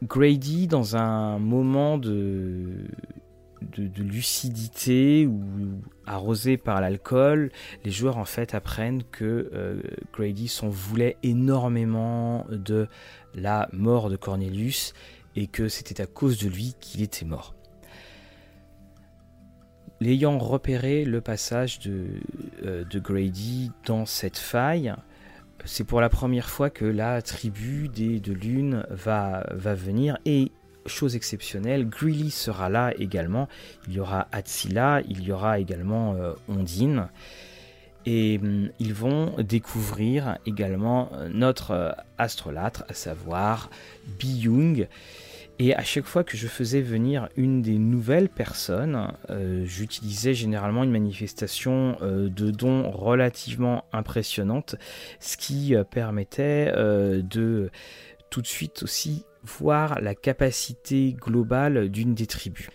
Grady, 0.03 0.67
dans 0.67 0.95
un 0.95 1.39
moment 1.39 1.97
de, 1.97 2.87
de, 3.61 4.03
lucidité 4.03 5.27
ou 5.27 5.81
arrosé 6.05 6.57
par 6.57 6.81
l'alcool, 6.81 7.51
les 7.83 7.91
joueurs 7.91 8.17
en 8.17 8.25
fait 8.25 8.53
apprennent 8.55 9.03
que 9.03 9.49
euh, 9.53 9.81
Grady 10.13 10.47
s'en 10.47 10.69
voulait 10.69 11.17
énormément 11.23 12.45
de 12.49 12.87
la 13.35 13.69
mort 13.71 14.09
de 14.09 14.15
Cornelius 14.15 14.93
et 15.35 15.47
que 15.47 15.67
c'était 15.67 16.01
à 16.01 16.07
cause 16.07 16.39
de 16.39 16.49
lui 16.49 16.75
qu'il 16.79 17.01
était 17.01 17.25
mort. 17.25 17.55
L'ayant 20.01 20.37
repéré 20.37 21.03
le 21.03 21.19
passage 21.19 21.79
de, 21.79 22.07
euh, 22.63 22.85
de 22.85 22.99
Grady 22.99 23.71
dans 23.85 24.05
cette 24.05 24.37
faille, 24.37 24.93
c'est 25.65 25.83
pour 25.83 25.99
la 25.99 26.09
première 26.09 26.49
fois 26.49 26.69
que 26.69 26.85
la 26.85 27.21
tribu 27.21 27.89
des 27.89 28.21
de 28.21 28.31
Lune 28.31 28.85
va, 28.89 29.45
va 29.51 29.75
venir 29.75 30.17
et 30.25 30.53
chose 30.85 31.15
exceptionnelle, 31.15 31.87
Greeley 31.87 32.29
sera 32.29 32.69
là 32.69 32.93
également, 32.97 33.47
il 33.87 33.95
y 33.95 33.99
aura 33.99 34.27
Atsila, 34.31 35.01
il 35.07 35.23
y 35.23 35.31
aura 35.31 35.59
également 35.59 36.15
euh, 36.15 36.33
Ondine. 36.47 37.09
Et 38.05 38.39
hum, 38.41 38.69
ils 38.79 38.93
vont 38.93 39.35
découvrir 39.39 40.37
également 40.45 41.09
euh, 41.13 41.29
notre 41.31 41.71
euh, 41.71 41.91
astrolâtre, 42.17 42.83
à 42.89 42.93
savoir 42.93 43.69
Bi-Young. 44.19 44.87
Et 45.61 45.75
à 45.75 45.83
chaque 45.83 46.05
fois 46.05 46.23
que 46.23 46.37
je 46.37 46.47
faisais 46.47 46.79
venir 46.79 47.27
une 47.35 47.61
des 47.61 47.77
nouvelles 47.77 48.29
personnes, 48.29 49.11
j'utilisais 49.65 50.33
généralement 50.33 50.85
une 50.85 50.91
manifestation 50.91 51.97
de 52.01 52.49
dons 52.49 52.89
relativement 52.89 53.83
impressionnante, 53.91 54.75
ce 55.19 55.35
qui 55.35 55.75
permettait 55.91 56.71
de 56.71 57.71
tout 58.29 58.41
de 58.41 58.47
suite 58.47 58.83
aussi 58.83 59.25
voir 59.43 60.01
la 60.01 60.15
capacité 60.15 61.13
globale 61.13 61.89
d'une 61.89 62.13
des 62.13 62.27
tribus. 62.27 62.69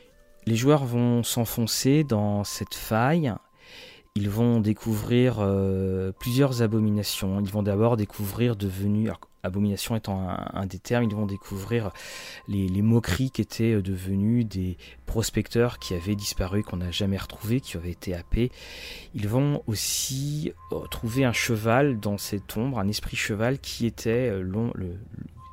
Les 0.46 0.56
joueurs 0.56 0.84
vont 0.84 1.22
s'enfoncer 1.22 2.04
dans 2.04 2.44
cette 2.44 2.74
faille. 2.74 3.32
Ils 4.14 4.30
vont 4.30 4.60
découvrir 4.60 5.38
euh, 5.40 6.12
plusieurs 6.12 6.62
abominations. 6.62 7.40
Ils 7.40 7.50
vont 7.50 7.62
d'abord 7.62 7.96
découvrir 7.96 8.54
devenus, 8.54 9.10
abomination 9.42 9.96
étant 9.96 10.28
un, 10.28 10.66
des 10.66 10.78
termes, 10.78 11.04
ils 11.04 11.14
vont 11.14 11.26
découvrir 11.26 11.90
les, 12.46 12.82
moqueries 12.82 13.30
qui 13.30 13.42
étaient 13.42 13.80
devenus 13.82 14.46
des 14.46 14.76
prospecteurs 15.06 15.78
qui 15.78 15.94
avaient 15.94 16.14
disparu, 16.14 16.62
qu'on 16.62 16.78
n'a 16.78 16.90
jamais 16.90 17.16
retrouvés, 17.16 17.60
qui 17.60 17.76
avaient 17.76 17.90
été 17.90 18.14
happés. 18.14 18.50
Ils 19.14 19.28
vont 19.28 19.62
aussi 19.66 20.52
euh, 20.72 20.86
trouver 20.90 21.24
un 21.24 21.32
cheval 21.32 21.98
dans 21.98 22.18
cette 22.18 22.56
ombre, 22.56 22.78
un 22.78 22.88
esprit 22.88 23.16
cheval 23.16 23.58
qui 23.58 23.86
était 23.86 24.30
euh, 24.30 24.42
long, 24.42 24.70
le, 24.74 24.96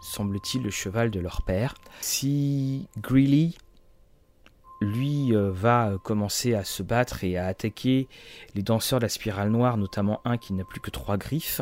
semble-t-il, 0.02 0.64
le 0.64 0.70
cheval 0.70 1.12
de 1.12 1.20
leur 1.20 1.44
père. 1.44 1.76
Si 2.02 2.88
Greeley, 3.00 3.52
lui, 4.82 5.36
euh, 5.36 5.52
va 5.52 5.94
commencer 6.04 6.56
à 6.56 6.64
se 6.64 6.84
battre 6.84 7.24
et 7.24 7.38
à 7.38 7.46
attaquer 7.46 8.08
les 8.56 8.64
danseurs 8.64 9.00
de 9.00 9.06
la 9.06 9.10
spirale 9.10 9.50
noire, 9.50 9.78
notamment 9.78 10.22
un 10.26 10.38
qui 10.38 10.54
n'a 10.54 10.64
plus 10.64 10.82
que 10.82 10.90
trois 10.90 11.18
griffes, 11.18 11.62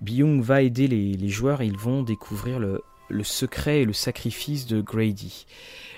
Byung 0.00 0.42
va 0.42 0.62
aider 0.62 0.86
les, 0.86 1.28
joueurs 1.28 1.60
et 1.60 1.66
ils 1.66 1.78
vont 1.78 2.02
découvrir 2.02 2.58
le, 2.58 2.82
le 3.08 3.24
secret 3.24 3.80
et 3.80 3.84
le 3.84 3.92
sacrifice 3.92 4.66
de 4.66 4.80
Grady. 4.80 5.46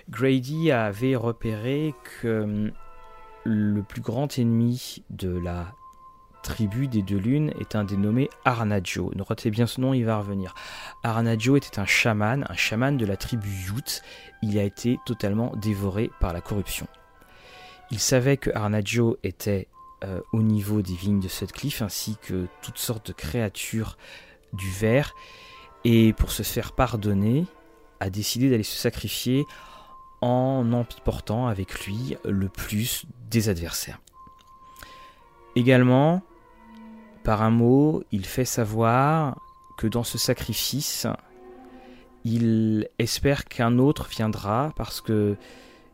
Grady 0.08 0.70
avait 0.70 1.16
repéré 1.16 1.94
que 2.22 2.42
hum, 2.42 2.72
le 3.44 3.82
plus 3.82 4.00
grand 4.00 4.38
ennemi 4.38 5.02
de 5.10 5.30
la 5.30 5.74
tribu 6.42 6.88
des 6.88 7.02
deux 7.02 7.18
lunes 7.18 7.52
est 7.60 7.76
un 7.76 7.84
dénommé 7.84 8.28
Arnajo. 8.44 9.12
Notez 9.14 9.50
bien 9.50 9.66
ce 9.66 9.80
nom, 9.80 9.94
il 9.94 10.04
va 10.04 10.18
revenir. 10.18 10.54
Arnajo 11.02 11.56
était 11.56 11.78
un 11.78 11.86
chaman, 11.86 12.44
un 12.48 12.54
chaman 12.54 12.96
de 12.96 13.06
la 13.06 13.16
tribu 13.16 13.48
Yut. 13.48 14.02
Il 14.42 14.58
a 14.58 14.62
été 14.62 14.98
totalement 15.06 15.52
dévoré 15.56 16.10
par 16.20 16.32
la 16.32 16.40
corruption. 16.40 16.86
Il 17.90 17.98
savait 17.98 18.36
que 18.36 18.50
Arnajo 18.54 19.18
était 19.22 19.68
euh, 20.04 20.20
au 20.32 20.42
niveau 20.42 20.82
des 20.82 20.94
vignes 20.94 21.20
de 21.20 21.28
Sutcliffe 21.28 21.82
ainsi 21.82 22.16
que 22.22 22.46
toutes 22.62 22.78
sortes 22.78 23.08
de 23.08 23.12
créatures 23.12 23.98
du 24.52 24.70
verre 24.70 25.14
et 25.84 26.12
pour 26.12 26.30
se 26.32 26.42
faire 26.42 26.72
pardonner 26.72 27.46
a 28.00 28.10
décidé 28.10 28.48
d'aller 28.50 28.62
se 28.62 28.76
sacrifier 28.76 29.44
en 30.20 30.72
emportant 30.72 31.48
avec 31.48 31.86
lui 31.86 32.16
le 32.24 32.48
plus 32.48 33.04
des 33.30 33.48
adversaires. 33.48 34.00
Également, 35.56 36.22
par 37.22 37.42
un 37.42 37.50
mot, 37.50 38.02
il 38.12 38.24
fait 38.24 38.44
savoir 38.44 39.38
que 39.76 39.86
dans 39.86 40.04
ce 40.04 40.18
sacrifice, 40.18 41.06
il 42.24 42.88
espère 42.98 43.44
qu'un 43.44 43.78
autre 43.78 44.08
viendra 44.08 44.72
parce 44.76 45.00
que 45.00 45.36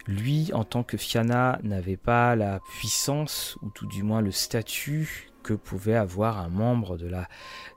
lui, 0.07 0.53
en 0.55 0.65
tant 0.65 0.83
que 0.83 0.97
Fiana, 0.97 1.59
n'avait 1.63 1.97
pas 1.97 2.37
la 2.37 2.61
puissance, 2.79 3.59
ou 3.63 3.71
tout 3.71 3.87
du 3.87 4.03
moins 4.03 4.21
le 4.21 4.31
statut 4.31 5.31
que 5.43 5.55
pouvait 5.55 5.97
avoir 5.97 6.39
un 6.39 6.49
membre 6.49 6.97
de 6.97 7.09
la 7.09 7.29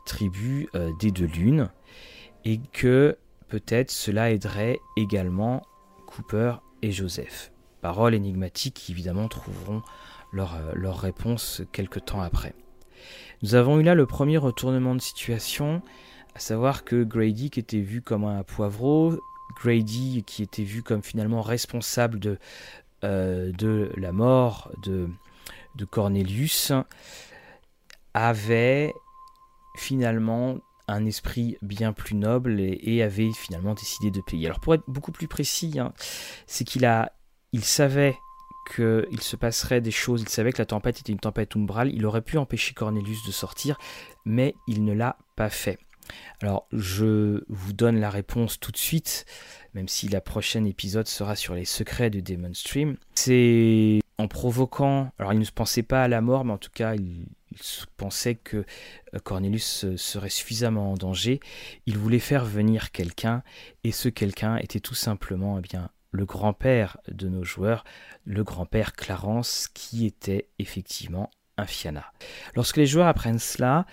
tribu 0.06 0.68
euh, 0.76 0.92
des 1.00 1.12
deux 1.12 1.26
lunes, 1.26 1.70
et 2.46 2.60
que 2.72 3.18
peut-être 3.48 3.92
cela 3.92 4.32
aiderait 4.32 4.80
également 4.96 5.64
Cooper 6.06 6.56
et 6.82 6.92
Joseph. 6.92 7.52
Paroles 7.82 8.14
énigmatiques 8.14 8.76
qui 8.76 8.92
évidemment 8.92 9.28
trouveront 9.28 9.82
leur, 10.32 10.56
euh, 10.56 10.74
leur 10.76 11.00
réponse 11.00 11.64
quelque 11.72 12.00
temps 12.00 12.22
après. 12.22 12.54
Nous 13.42 13.56
avons 13.56 13.80
eu 13.80 13.84
là 13.84 13.96
le 13.96 14.06
premier 14.06 14.38
retournement 14.38 14.96
de 14.96 15.02
situation, 15.02 15.82
à 16.36 16.40
savoir 16.40 16.84
que 16.84 17.04
Grady 17.04 17.50
qui 17.50 17.60
était 17.60 17.80
vu 17.80 18.02
comme 18.02 18.26
un 18.26 18.44
poivreau, 18.44 19.18
Grady 19.62 20.24
qui 20.26 20.44
était 20.44 20.64
vu 20.64 20.84
comme 20.84 21.02
finalement 21.02 21.42
responsable 21.42 22.20
de, 22.20 22.38
euh, 23.04 23.90
la 23.96 24.12
mort 24.12 24.72
de, 24.84 25.10
de 25.76 25.86
Cornelius, 25.86 26.74
avait 28.14 28.94
finalement 29.78 30.58
un 30.90 31.06
esprit 31.06 31.58
bien 31.62 31.94
plus 31.94 32.16
noble 32.16 32.60
et, 32.60 33.02
avait 33.04 33.32
finalement 33.32 33.74
décidé 33.74 34.12
de 34.12 34.22
payer. 34.22 34.48
Alors 34.48 34.60
pour 34.60 34.74
être 34.74 34.84
beaucoup 34.88 35.12
plus 35.12 35.28
précis, 35.28 35.80
hein, 35.80 35.94
c'est 36.48 36.66
qu'il 36.66 36.86
a, 36.86 37.14
il 37.54 37.64
savait 37.64 38.18
qu'il 38.74 39.22
se 39.22 39.36
passerait 39.36 39.82
des 39.82 39.92
choses, 39.92 40.22
il 40.22 40.30
savait 40.30 40.52
que 40.52 40.60
la 40.60 40.66
tempête 40.66 41.00
était 41.00 41.12
une 41.12 41.20
tempête 41.20 41.56
umbrale, 41.56 41.92
il 41.94 42.06
aurait 42.06 42.22
pu 42.22 42.38
empêcher 42.38 42.74
Cornelius 42.74 43.26
de 43.26 43.32
sortir, 43.32 43.78
mais 44.26 44.56
il 44.68 44.84
ne 44.84 44.94
l'a 44.94 45.18
pas 45.36 45.50
fait. 45.50 45.80
Alors 46.42 46.68
je 46.72 47.44
vous 47.50 47.74
donne 47.74 48.00
la 48.00 48.10
réponse 48.10 48.60
tout 48.60 48.72
de 48.72 48.78
suite, 48.78 49.26
même 49.74 49.88
si 49.88 50.08
la 50.08 50.22
prochaine 50.22 50.66
épisode 50.66 51.08
sera 51.08 51.36
sur 51.36 51.54
les 51.54 51.66
secrets 51.66 52.10
de 52.10 52.20
Demon 52.20 52.54
Stream. 52.54 52.98
C'est 53.16 54.00
en 54.18 54.28
provoquant, 54.28 55.12
alors 55.18 55.34
il 55.34 55.40
ne 55.40 55.46
pensait 55.46 55.84
pas 55.84 56.04
à 56.04 56.08
la 56.08 56.22
mort, 56.22 56.46
mais 56.46 56.54
en 56.54 56.58
tout 56.58 56.72
cas 56.74 56.96
il, 56.96 57.28
pensait 57.98 58.36
que 58.36 58.58
euh, 58.58 59.20
Cornelius 59.24 59.96
serait 59.96 60.30
suffisamment 60.30 60.92
en 60.92 60.96
danger. 60.96 61.40
Il 61.88 61.98
voulait 61.98 62.20
faire 62.20 62.46
venir 62.46 62.92
quelqu'un, 62.92 63.44
et 63.84 63.92
ce 63.92 64.08
quelqu'un 64.08 64.58
était 64.58 64.80
tout 64.80 64.96
simplement 64.96 65.58
eh 65.58 65.62
bien, 65.62 65.90
le 66.12 66.26
grand-père 66.26 66.98
de 67.08 67.30
nos 67.30 67.44
joueurs, 67.44 67.84
le 68.26 68.44
grand-père 68.44 68.94
Clarence, 68.94 69.68
qui 69.74 70.06
était 70.06 70.48
effectivement 70.58 71.30
un 71.58 71.66
Fiana. 71.66 72.12
Lorsque 72.56 72.78
les 72.78 72.86
joueurs 72.86 73.08
apprennent 73.08 73.40
cela, 73.40 73.86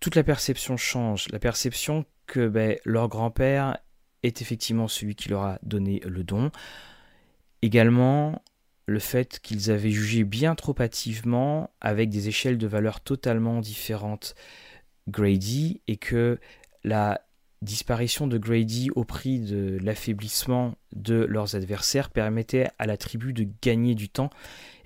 toute 0.00 0.16
la 0.16 0.24
perception 0.24 0.76
change. 0.76 1.28
La 1.30 1.38
perception 1.38 2.04
que 2.26 2.48
ben, 2.48 2.76
leur 2.84 3.08
grand-père 3.08 3.76
est 4.22 4.42
effectivement 4.42 4.88
celui 4.88 5.14
qui 5.14 5.28
leur 5.28 5.42
a 5.42 5.58
donné 5.62 6.00
le 6.04 6.24
don. 6.24 6.50
Également, 7.62 8.42
le 8.86 8.98
fait 8.98 9.38
qu'ils 9.40 9.70
avaient 9.70 9.90
jugé 9.90 10.24
bien 10.24 10.54
trop 10.54 10.74
hâtivement, 10.80 11.70
avec 11.80 12.10
des 12.10 12.28
échelles 12.28 12.58
de 12.58 12.66
valeur 12.66 13.00
totalement 13.00 13.60
différentes, 13.60 14.34
Grady, 15.08 15.80
et 15.86 15.96
que 15.96 16.38
la 16.84 17.20
disparition 17.62 18.26
de 18.26 18.38
Grady 18.38 18.90
au 18.94 19.04
prix 19.04 19.38
de 19.38 19.78
l'affaiblissement 19.82 20.74
de 20.94 21.26
leurs 21.28 21.56
adversaires 21.56 22.08
permettait 22.08 22.68
à 22.78 22.86
la 22.86 22.96
tribu 22.96 23.32
de 23.32 23.46
gagner 23.60 23.94
du 23.94 24.08
temps. 24.08 24.30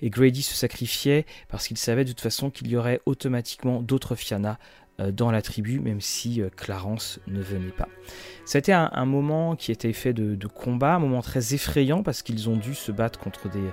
Et 0.01 0.09
Grady 0.09 0.41
se 0.41 0.53
sacrifiait 0.53 1.25
parce 1.47 1.67
qu'il 1.67 1.77
savait 1.77 2.03
de 2.03 2.09
toute 2.09 2.21
façon 2.21 2.49
qu'il 2.49 2.67
y 2.67 2.75
aurait 2.75 3.01
automatiquement 3.05 3.81
d'autres 3.81 4.15
Fianna 4.15 4.59
dans 4.99 5.29
la 5.29 5.41
tribu, 5.41 5.79
même 5.79 5.99
si 5.99 6.41
euh, 6.41 6.49
Clarence 6.55 7.19
ne 7.27 7.41
venait 7.41 7.71
pas. 7.71 7.89
C'était 8.45 8.71
un, 8.71 8.89
un 8.93 9.05
moment 9.05 9.57
qui 9.57 9.71
était 9.73 9.91
fait 9.91 10.13
de, 10.13 10.47
combat, 10.47 10.95
un 10.95 10.99
moment 10.99 11.21
très 11.21 11.53
effrayant 11.53 12.01
parce 12.01 12.21
qu'ils 12.21 12.49
ont 12.49 12.55
dû 12.55 12.73
se 12.73 12.93
battre 12.93 13.19
contre 13.19 13.49
des, 13.49 13.71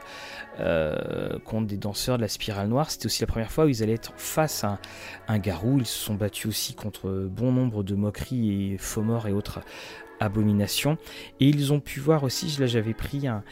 euh, 0.58 1.38
contre 1.44 1.68
des 1.68 1.76
danseurs 1.76 2.16
de 2.16 2.22
la 2.22 2.28
spirale 2.28 2.68
noire. 2.68 2.90
C'était 2.90 3.06
aussi 3.06 3.20
la 3.20 3.28
première 3.28 3.52
fois 3.52 3.66
où 3.66 3.68
ils 3.68 3.82
allaient 3.84 3.92
être 3.92 4.14
face 4.16 4.64
à 4.64 4.80
un, 5.28 5.38
garou. 5.38 5.78
Ils 5.78 5.86
se 5.86 5.98
sont 5.98 6.14
battus 6.14 6.46
aussi 6.46 6.74
contre 6.74 7.28
bon 7.30 7.52
nombre 7.52 7.84
de 7.84 7.94
moqueries 7.94 8.72
et 8.72 8.78
faux 8.78 9.02
morts 9.02 9.28
et 9.28 9.32
autres 9.32 9.60
abominations. 10.18 10.98
Et 11.38 11.46
ils 11.46 11.72
ont 11.72 11.80
pu 11.80 12.00
voir 12.00 12.24
aussi, 12.24 12.60
là 12.60 12.66
j'avais 12.66 12.94
pris 12.94 13.28
un, 13.28 13.44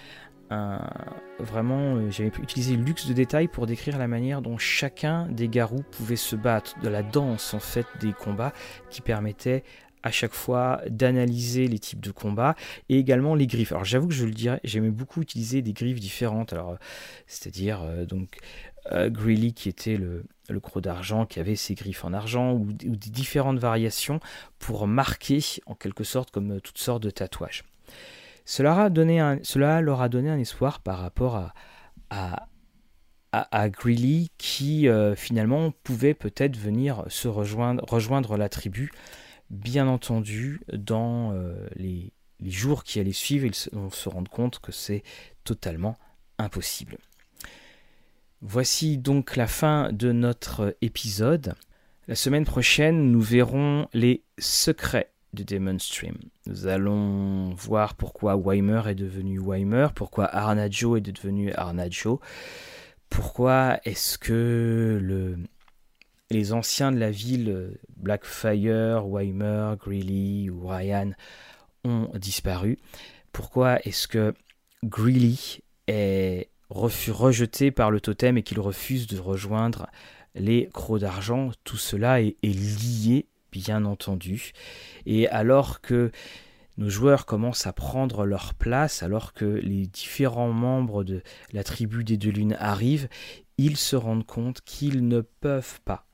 vraiment, 1.40 1.96
euh, 1.96 2.10
j'avais 2.10 2.30
utilisé 2.42 2.76
le 2.76 2.82
luxe 2.82 3.06
de 3.06 3.12
détails 3.12 3.48
pour 3.48 3.66
décrire 3.66 3.98
la 3.98 4.08
manière 4.08 4.42
dont 4.42 4.58
chacun 4.58 5.26
des 5.28 5.48
garous 5.48 5.82
pouvait 5.90 6.16
se 6.16 6.36
battre, 6.36 6.78
de 6.80 6.88
la 6.88 7.02
danse 7.02 7.54
en 7.54 7.60
fait 7.60 7.86
des 8.00 8.12
combats 8.12 8.52
qui 8.90 9.00
permettait 9.00 9.64
à 10.02 10.10
chaque 10.10 10.32
fois 10.32 10.80
d'analyser 10.88 11.68
les 11.68 11.78
types 11.78 12.00
de 12.00 12.10
combats 12.10 12.54
et 12.88 12.98
également 12.98 13.34
les 13.34 13.46
griffes. 13.46 13.72
Alors 13.72 13.84
j'avoue 13.84 14.08
que 14.08 14.14
je 14.14 14.24
le 14.24 14.32
dirais, 14.32 14.60
j'aimais 14.64 14.90
beaucoup 14.90 15.20
utiliser 15.20 15.60
des 15.60 15.74
griffes 15.74 16.00
différentes. 16.00 16.54
Alors 16.54 16.78
c'est-à-dire 17.26 17.82
donc 18.06 18.38
Greeley 18.90 19.52
qui 19.52 19.68
était 19.68 19.98
le, 19.98 20.24
le 20.50 20.60
croc 20.60 20.82
d'argent 20.82 21.26
qui 21.26 21.40
avait 21.40 21.56
ses 21.56 21.74
griffes 21.74 22.04
en 22.04 22.12
argent 22.12 22.52
ou, 22.52 22.72
des 22.72 23.10
différentes 23.10 23.58
variations 23.58 24.20
pour 24.58 24.86
marquer 24.86 25.40
en 25.66 25.74
quelque 25.74 26.04
sorte 26.04 26.30
comme 26.30 26.60
toutes 26.60 26.78
sortes 26.78 27.02
de 27.02 27.10
tatouages. 27.10 27.64
Cela, 28.44 28.90
leur 29.80 30.00
a 30.00 30.08
donné 30.08 30.30
un 30.30 30.38
espoir 30.38 30.80
par 30.80 30.98
rapport 30.98 31.52
à, 32.10 33.68
Greeley 33.68 34.26
qui 34.38 34.88
euh, 34.88 35.14
finalement 35.14 35.70
pouvait 35.84 36.14
peut-être 36.14 36.56
venir 36.56 37.04
se 37.08 37.28
rejoindre, 37.28 38.36
la 38.36 38.48
tribu. 38.48 38.90
Bien 39.50 39.86
entendu, 39.86 40.60
dans 40.72 41.32
euh, 41.32 41.68
les, 41.76 42.12
jours 42.42 42.84
qui 42.84 42.98
allaient 42.98 43.12
suivre, 43.12 43.46
ils 43.46 43.76
vont 43.76 43.90
se 43.90 44.08
rendre 44.08 44.30
compte 44.30 44.58
que 44.60 44.72
c'est 44.72 45.02
totalement 45.44 45.96
impossible. 46.38 46.96
Voici 48.42 48.96
donc 48.96 49.36
la 49.36 49.46
fin 49.46 49.92
de 49.92 50.12
notre 50.12 50.74
épisode. 50.80 51.54
La 52.08 52.14
semaine 52.14 52.46
prochaine, 52.46 53.12
nous 53.12 53.20
verrons 53.20 53.86
les 53.92 54.24
secrets 54.38 55.12
de 55.32 55.42
Demon 55.42 55.78
Stream. 55.78 56.16
Nous 56.46 56.66
allons 56.66 57.50
voir 57.54 57.94
pourquoi 57.94 58.36
Weimer 58.36 58.82
est 58.86 58.94
devenu 58.94 59.40
Weimer, 59.40 59.88
pourquoi 59.94 60.26
Arnajo 60.26 60.96
est 60.96 61.00
devenu 61.00 61.52
Arnajo, 61.52 62.20
pourquoi 63.08 63.78
est-ce 63.84 64.18
que 64.18 64.98
le, 65.00 65.38
les 66.30 66.52
anciens 66.52 66.92
de 66.92 66.98
la 66.98 67.10
ville, 67.10 67.78
Blackfire, 67.96 69.04
Weimer, 69.06 69.74
Greeley 69.78 70.50
ou 70.50 70.66
Ryan, 70.66 71.12
ont 71.84 72.10
disparu, 72.14 72.78
pourquoi 73.32 73.80
est-ce 73.86 74.06
que 74.08 74.34
Greeley 74.84 75.36
est 75.86 76.48
rejeté 76.68 77.70
par 77.70 77.90
le 77.90 78.00
totem 78.00 78.38
et 78.38 78.42
qu'il 78.42 78.60
refuse 78.60 79.06
de 79.06 79.18
rejoindre 79.18 79.86
les 80.34 80.68
crocs 80.72 81.00
d'argent? 81.00 81.50
Tout 81.64 81.76
cela 81.76 82.20
est, 82.20 82.36
lié, 82.42 83.26
bien 83.50 83.84
entendu. 83.84 84.52
Et 85.06 85.28
alors 85.28 85.80
que 85.80 86.10
nos 86.78 86.88
joueurs 86.88 87.26
commencent 87.26 87.66
à 87.66 87.72
prendre 87.72 88.24
leur 88.24 88.54
place, 88.54 89.02
alors 89.02 89.32
que 89.32 89.44
les 89.44 89.86
différents 89.86 90.52
membres 90.52 91.04
de 91.04 91.22
la 91.52 91.64
tribu 91.64 92.04
des 92.04 92.16
deux 92.16 92.30
lunes 92.30 92.56
arrivent, 92.58 93.08
ils 93.58 93.76
se 93.76 93.96
rendent 93.96 94.26
compte 94.26 94.62
qu'ils 94.62 95.06
ne 95.06 95.20
peuvent 95.20 95.80
pas 95.84 96.06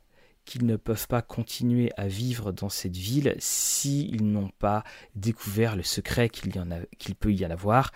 qu'ils 0.47 0.65
ne 0.65 0.77
peuvent 0.77 1.09
pas 1.09 1.21
continuer 1.21 1.91
à 1.97 2.07
vivre 2.07 2.53
dans 2.53 2.71
cette 2.71 2.97
ville 2.97 3.35
s'ils 3.39 4.25
n'ont 4.25 4.51
pas 4.59 4.85
découvert 5.15 5.77
le 5.77 5.83
secret 5.83 6.31
qu'il, 6.31 7.15
peut 7.17 7.35
y 7.35 7.45
en 7.45 7.51
avoir. 7.51 7.93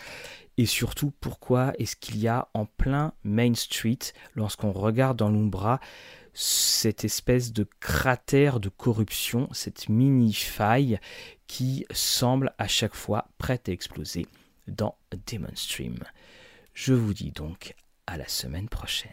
Et 0.58 0.66
surtout, 0.66 1.12
pourquoi 1.20 1.72
est-ce 1.78 1.96
qu'il 1.96 2.18
y 2.18 2.28
a 2.28 2.48
en 2.52 2.66
plein 2.66 3.14
Main 3.24 3.54
Street, 3.54 3.98
lorsqu'on 4.34 4.72
regarde 4.72 5.16
dans 5.16 5.30
l'Umbra, 5.30 5.80
cette 6.34 7.04
espèce 7.04 7.52
de 7.52 7.66
cratère 7.80 8.60
de 8.60 8.68
corruption, 8.68 9.48
cette 9.52 9.88
mini 9.88 10.32
faille 10.34 10.98
qui 11.46 11.86
semble 11.92 12.52
à 12.58 12.68
chaque 12.68 12.94
fois 12.94 13.28
prête 13.38 13.68
à 13.68 13.72
exploser 13.72 14.26
dans 14.66 14.96
Demon 15.26 15.52
Stream? 15.54 15.98
Je 16.74 16.92
vous 16.92 17.14
dis 17.14 17.30
donc 17.30 17.74
à 18.06 18.16
la 18.16 18.28
semaine 18.28 18.68
prochaine. 18.68 19.10